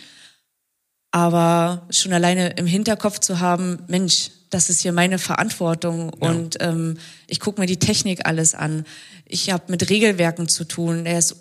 Aber 1.13 1.87
schon 1.91 2.13
alleine 2.13 2.49
im 2.55 2.67
Hinterkopf 2.67 3.21
zu 3.21 3.39
haben, 3.39 3.85
Mensch, 3.87 4.31
das 4.51 4.69
ist 4.69 4.81
hier 4.81 4.93
meine 4.93 5.19
Verantwortung 5.19 6.13
ja. 6.21 6.29
und 6.29 6.57
ähm, 6.61 6.99
ich 7.27 7.41
gucke 7.41 7.61
mir 7.61 7.67
die 7.67 7.79
Technik 7.79 8.27
alles 8.27 8.55
an. 8.55 8.85
Ich 9.25 9.51
habe 9.51 9.65
mit 9.69 9.89
Regelwerken 9.89 10.49
zu 10.49 10.65
tun. 10.65 11.07
Er 11.07 11.19
ist 11.19 11.37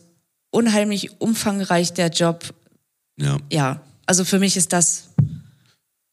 unheimlich 0.52 1.20
umfangreich, 1.20 1.94
der 1.94 2.10
Job. 2.10 2.54
Ja. 3.18 3.38
Ja, 3.52 3.82
also 4.06 4.24
für 4.24 4.40
mich 4.40 4.58
ist 4.58 4.74
das 4.74 5.10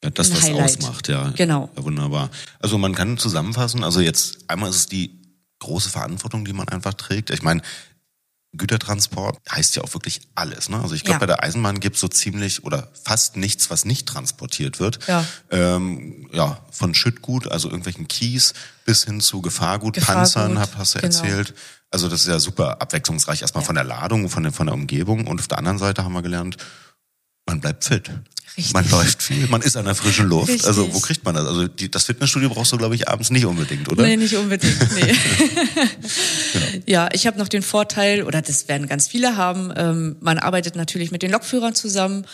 ja, 0.02 0.10
das, 0.10 0.30
was 0.32 0.42
Highlight. 0.42 0.64
ausmacht, 0.64 1.08
ja. 1.08 1.32
Genau. 1.36 1.70
Ja, 1.76 1.84
wunderbar. 1.84 2.30
Also 2.60 2.78
man 2.78 2.94
kann 2.94 3.18
zusammenfassen, 3.18 3.84
also 3.84 4.00
jetzt 4.00 4.38
einmal 4.48 4.70
ist 4.70 4.76
es 4.76 4.86
die 4.86 5.22
große 5.58 5.90
Verantwortung, 5.90 6.44
die 6.44 6.52
man 6.52 6.68
einfach 6.68 6.94
trägt. 6.94 7.30
Ich 7.30 7.42
meine, 7.42 7.62
Gütertransport 8.52 9.38
heißt 9.50 9.76
ja 9.76 9.82
auch 9.82 9.92
wirklich 9.94 10.20
alles. 10.34 10.68
Ne? 10.68 10.80
Also 10.80 10.94
ich 10.94 11.04
glaube, 11.04 11.16
ja. 11.16 11.18
bei 11.20 11.26
der 11.26 11.42
Eisenbahn 11.42 11.80
gibt 11.80 11.96
es 11.96 12.00
so 12.00 12.08
ziemlich 12.08 12.64
oder 12.64 12.88
fast 13.04 13.36
nichts, 13.36 13.70
was 13.70 13.84
nicht 13.84 14.06
transportiert 14.06 14.80
wird. 14.80 15.06
Ja. 15.06 15.24
Ähm, 15.50 16.28
ja, 16.32 16.64
von 16.70 16.94
Schüttgut, 16.94 17.50
also 17.50 17.68
irgendwelchen 17.68 18.08
Kies, 18.08 18.54
bis 18.84 19.04
hin 19.04 19.20
zu 19.20 19.42
Gefahrgut, 19.42 19.94
Gefahrgut 19.94 20.22
Panzern, 20.22 20.58
hab, 20.58 20.76
hast 20.76 20.94
du 20.94 21.00
genau. 21.00 21.14
erzählt. 21.14 21.54
Also 21.90 22.08
das 22.08 22.20
ist 22.20 22.28
ja 22.28 22.38
super 22.38 22.80
abwechslungsreich, 22.80 23.42
erstmal 23.42 23.62
ja. 23.62 23.66
von 23.66 23.74
der 23.74 23.84
Ladung, 23.84 24.28
von 24.28 24.42
der, 24.42 24.52
von 24.52 24.66
der 24.66 24.74
Umgebung. 24.74 25.26
Und 25.26 25.40
auf 25.40 25.48
der 25.48 25.58
anderen 25.58 25.78
Seite 25.78 26.04
haben 26.04 26.12
wir 26.12 26.22
gelernt, 26.22 26.56
man 27.46 27.60
bleibt 27.60 27.84
fit. 27.84 28.10
Richtig. 28.56 28.72
Man 28.72 28.88
läuft 28.90 29.22
viel, 29.22 29.46
man 29.48 29.60
ist 29.60 29.76
an 29.76 29.84
der 29.84 29.94
frischen 29.94 30.28
Luft. 30.28 30.48
Richtig. 30.48 30.66
Also 30.66 30.92
wo 30.94 31.00
kriegt 31.00 31.24
man 31.24 31.34
das? 31.34 31.46
Also 31.46 31.68
die, 31.68 31.90
das 31.90 32.04
Fitnessstudio 32.04 32.48
brauchst 32.48 32.72
du, 32.72 32.78
glaube 32.78 32.94
ich, 32.94 33.08
abends 33.08 33.30
nicht 33.30 33.44
unbedingt, 33.44 33.90
oder? 33.92 34.02
Nee, 34.02 34.16
nicht 34.16 34.34
unbedingt. 34.34 34.78
Nee. 34.94 35.12
genau. 36.52 36.66
Ja, 36.86 37.08
ich 37.12 37.26
habe 37.26 37.38
noch 37.38 37.48
den 37.48 37.62
Vorteil, 37.62 38.22
oder 38.22 38.40
das 38.40 38.66
werden 38.68 38.88
ganz 38.88 39.08
viele 39.08 39.36
haben, 39.36 39.72
ähm, 39.76 40.16
man 40.20 40.38
arbeitet 40.38 40.74
natürlich 40.74 41.10
mit 41.10 41.22
den 41.22 41.32
Lokführern 41.32 41.74
zusammen. 41.74 42.24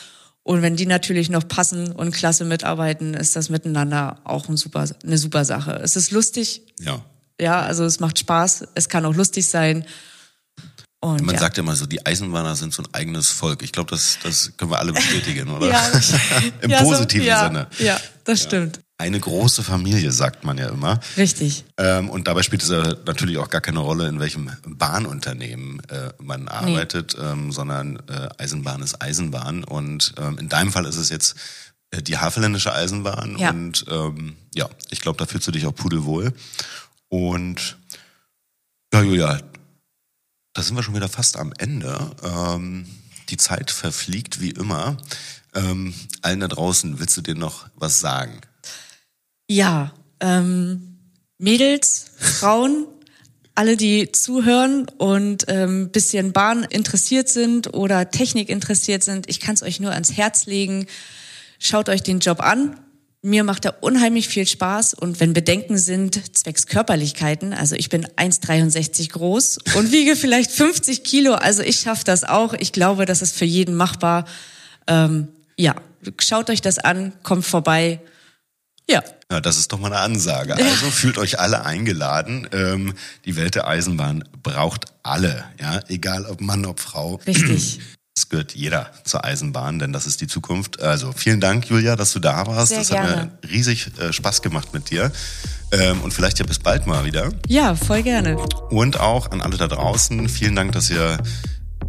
Und 0.44 0.62
wenn 0.62 0.76
die 0.76 0.86
natürlich 0.86 1.30
noch 1.30 1.46
passen 1.46 1.92
und 1.92 2.12
klasse 2.12 2.44
mitarbeiten, 2.44 3.14
ist 3.14 3.36
das 3.36 3.48
miteinander 3.48 4.20
auch 4.24 4.48
ein 4.48 4.56
super, 4.56 4.88
eine 5.04 5.18
super 5.18 5.44
Sache. 5.44 5.80
Es 5.82 5.96
ist 5.96 6.10
lustig. 6.10 6.62
Ja. 6.80 7.04
Ja, 7.40 7.60
also 7.60 7.84
es 7.84 8.00
macht 8.00 8.18
Spaß. 8.18 8.68
Es 8.74 8.88
kann 8.88 9.04
auch 9.04 9.14
lustig 9.14 9.46
sein. 9.46 9.84
Und, 11.04 11.22
Man 11.22 11.34
ja. 11.34 11.40
sagt 11.40 11.56
ja 11.56 11.64
immer 11.64 11.74
so, 11.74 11.84
die 11.86 12.06
Eisenbahner 12.06 12.54
sind 12.54 12.72
so 12.72 12.80
ein 12.84 12.88
eigenes 12.92 13.28
Volk. 13.28 13.62
Ich 13.62 13.72
glaube, 13.72 13.90
das, 13.90 14.18
das 14.22 14.52
können 14.56 14.70
wir 14.70 14.78
alle 14.78 14.92
bestätigen, 14.92 15.48
oder? 15.56 15.68
ja, 15.68 15.90
Im 16.60 16.70
ja, 16.70 16.80
positiven 16.80 17.26
so, 17.26 17.44
Sinne. 17.44 17.66
Ja, 17.80 18.00
das 18.22 18.44
stimmt. 18.44 18.78
Eine 18.98 19.18
große 19.18 19.64
Familie, 19.64 20.12
sagt 20.12 20.44
man 20.44 20.58
ja 20.58 20.68
immer. 20.68 21.00
Richtig. 21.16 21.64
Ähm, 21.76 22.08
und 22.08 22.28
dabei 22.28 22.44
spielt 22.44 22.62
es 22.62 22.68
natürlich 22.68 23.38
auch 23.38 23.50
gar 23.50 23.60
keine 23.60 23.80
Rolle, 23.80 24.06
in 24.06 24.20
welchem 24.20 24.52
Bahnunternehmen 24.64 25.80
äh, 25.88 26.10
man 26.22 26.46
arbeitet, 26.46 27.16
nee. 27.18 27.24
ähm, 27.24 27.50
sondern 27.50 27.96
äh, 28.08 28.28
Eisenbahn 28.38 28.80
ist 28.80 29.02
Eisenbahn. 29.02 29.64
Und 29.64 30.14
ähm, 30.18 30.38
in 30.38 30.48
deinem 30.48 30.70
Fall 30.70 30.84
ist 30.84 30.98
es 30.98 31.08
jetzt 31.08 31.34
äh, 31.90 32.00
die 32.00 32.18
Havelländische 32.18 32.72
Eisenbahn. 32.72 33.38
Ja. 33.38 33.50
Und 33.50 33.86
ähm, 33.90 34.36
ja, 34.54 34.68
ich 34.90 35.00
glaube, 35.00 35.18
da 35.18 35.26
fühlst 35.26 35.48
du 35.48 35.50
dich 35.50 35.66
auch 35.66 35.74
pudelwohl. 35.74 36.32
Und 37.08 37.76
ja, 38.94 39.02
Julia, 39.02 39.40
da 40.54 40.62
sind 40.62 40.76
wir 40.76 40.82
schon 40.82 40.94
wieder 40.94 41.08
fast 41.08 41.36
am 41.36 41.52
Ende. 41.58 42.10
Ähm, 42.22 42.86
die 43.28 43.36
Zeit 43.36 43.70
verfliegt 43.70 44.40
wie 44.40 44.50
immer. 44.50 44.96
Ähm, 45.54 45.94
allen 46.22 46.40
da 46.40 46.48
draußen, 46.48 46.98
willst 46.98 47.16
du 47.16 47.20
dir 47.20 47.34
noch 47.34 47.66
was 47.74 48.00
sagen? 48.00 48.40
Ja, 49.48 49.92
ähm, 50.20 50.98
Mädels, 51.38 52.06
Frauen, 52.18 52.86
alle, 53.54 53.76
die 53.76 54.12
zuhören 54.12 54.86
und 54.96 55.44
ähm, 55.48 55.90
bisschen 55.90 56.32
Bahn 56.32 56.64
interessiert 56.64 57.28
sind 57.28 57.74
oder 57.74 58.10
Technik 58.10 58.48
interessiert 58.48 59.02
sind, 59.02 59.28
ich 59.28 59.40
kann 59.40 59.54
es 59.54 59.62
euch 59.62 59.80
nur 59.80 59.92
ans 59.92 60.12
Herz 60.12 60.46
legen. 60.46 60.86
Schaut 61.58 61.88
euch 61.88 62.02
den 62.02 62.20
Job 62.20 62.40
an. 62.40 62.78
Mir 63.24 63.44
macht 63.44 63.64
er 63.64 63.84
unheimlich 63.84 64.26
viel 64.26 64.48
Spaß 64.48 64.94
und 64.94 65.20
wenn 65.20 65.32
Bedenken 65.32 65.78
sind, 65.78 66.36
zwecks 66.36 66.66
Körperlichkeiten, 66.66 67.52
also 67.52 67.76
ich 67.76 67.88
bin 67.88 68.04
1,63 68.04 69.10
groß 69.10 69.58
und 69.76 69.92
wiege 69.92 70.16
vielleicht 70.16 70.50
50 70.50 71.04
Kilo, 71.04 71.34
also 71.34 71.62
ich 71.62 71.76
schaffe 71.76 72.02
das 72.04 72.24
auch. 72.24 72.52
Ich 72.52 72.72
glaube, 72.72 73.06
das 73.06 73.22
ist 73.22 73.36
für 73.36 73.44
jeden 73.44 73.76
machbar. 73.76 74.24
Ähm, 74.88 75.28
ja, 75.56 75.76
schaut 76.20 76.50
euch 76.50 76.62
das 76.62 76.80
an, 76.80 77.12
kommt 77.22 77.44
vorbei. 77.44 78.00
Ja. 78.90 79.04
Ja, 79.30 79.40
das 79.40 79.56
ist 79.56 79.72
doch 79.72 79.78
mal 79.78 79.92
eine 79.92 80.00
Ansage. 80.00 80.56
Also 80.56 80.90
fühlt 80.90 81.16
euch 81.16 81.38
alle 81.38 81.64
eingeladen. 81.64 82.48
Ähm, 82.52 82.94
die 83.24 83.36
Welt 83.36 83.54
der 83.54 83.68
Eisenbahn 83.68 84.28
braucht 84.42 84.86
alle, 85.04 85.44
ja, 85.60 85.80
egal 85.86 86.26
ob 86.26 86.40
Mann, 86.40 86.66
ob 86.66 86.80
Frau. 86.80 87.20
Richtig. 87.24 87.78
Es 88.14 88.28
gehört 88.28 88.54
jeder 88.54 88.90
zur 89.04 89.24
Eisenbahn, 89.24 89.78
denn 89.78 89.92
das 89.94 90.06
ist 90.06 90.20
die 90.20 90.26
Zukunft. 90.26 90.82
Also 90.82 91.12
vielen 91.12 91.40
Dank, 91.40 91.66
Julia, 91.70 91.96
dass 91.96 92.12
du 92.12 92.18
da 92.18 92.46
warst. 92.46 92.68
Sehr 92.68 92.78
das 92.80 92.90
gerne. 92.90 93.16
hat 93.16 93.42
mir 93.42 93.50
riesig 93.50 93.90
äh, 93.98 94.12
Spaß 94.12 94.42
gemacht 94.42 94.74
mit 94.74 94.90
dir. 94.90 95.10
Ähm, 95.70 96.02
und 96.02 96.12
vielleicht 96.12 96.38
ja 96.38 96.44
bis 96.44 96.58
bald 96.58 96.86
mal 96.86 97.06
wieder. 97.06 97.30
Ja, 97.48 97.74
voll 97.74 98.02
gerne. 98.02 98.36
Und 98.68 99.00
auch 99.00 99.30
an 99.30 99.40
alle 99.40 99.56
da 99.56 99.66
draußen, 99.66 100.28
vielen 100.28 100.54
Dank, 100.54 100.72
dass 100.72 100.90
ihr 100.90 101.16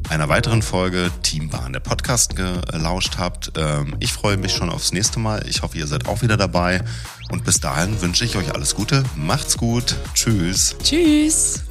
einer 0.10 0.30
weiteren 0.30 0.62
Folge 0.62 1.12
Teambahn, 1.24 1.74
der 1.74 1.82
Podcast, 1.82 2.38
gelauscht 2.38 3.18
habt. 3.18 3.52
Ähm, 3.58 3.96
ich 4.00 4.14
freue 4.14 4.38
mich 4.38 4.54
schon 4.54 4.70
aufs 4.70 4.94
nächste 4.94 5.20
Mal. 5.20 5.46
Ich 5.50 5.62
hoffe, 5.62 5.78
ihr 5.78 5.88
seid 5.88 6.08
auch 6.08 6.22
wieder 6.22 6.38
dabei. 6.38 6.82
Und 7.32 7.44
bis 7.44 7.60
dahin 7.60 8.00
wünsche 8.02 8.24
ich 8.24 8.38
euch 8.38 8.54
alles 8.54 8.76
Gute. 8.76 9.04
Macht's 9.18 9.58
gut. 9.58 9.98
Tschüss. 10.14 10.76
Tschüss. 10.82 11.64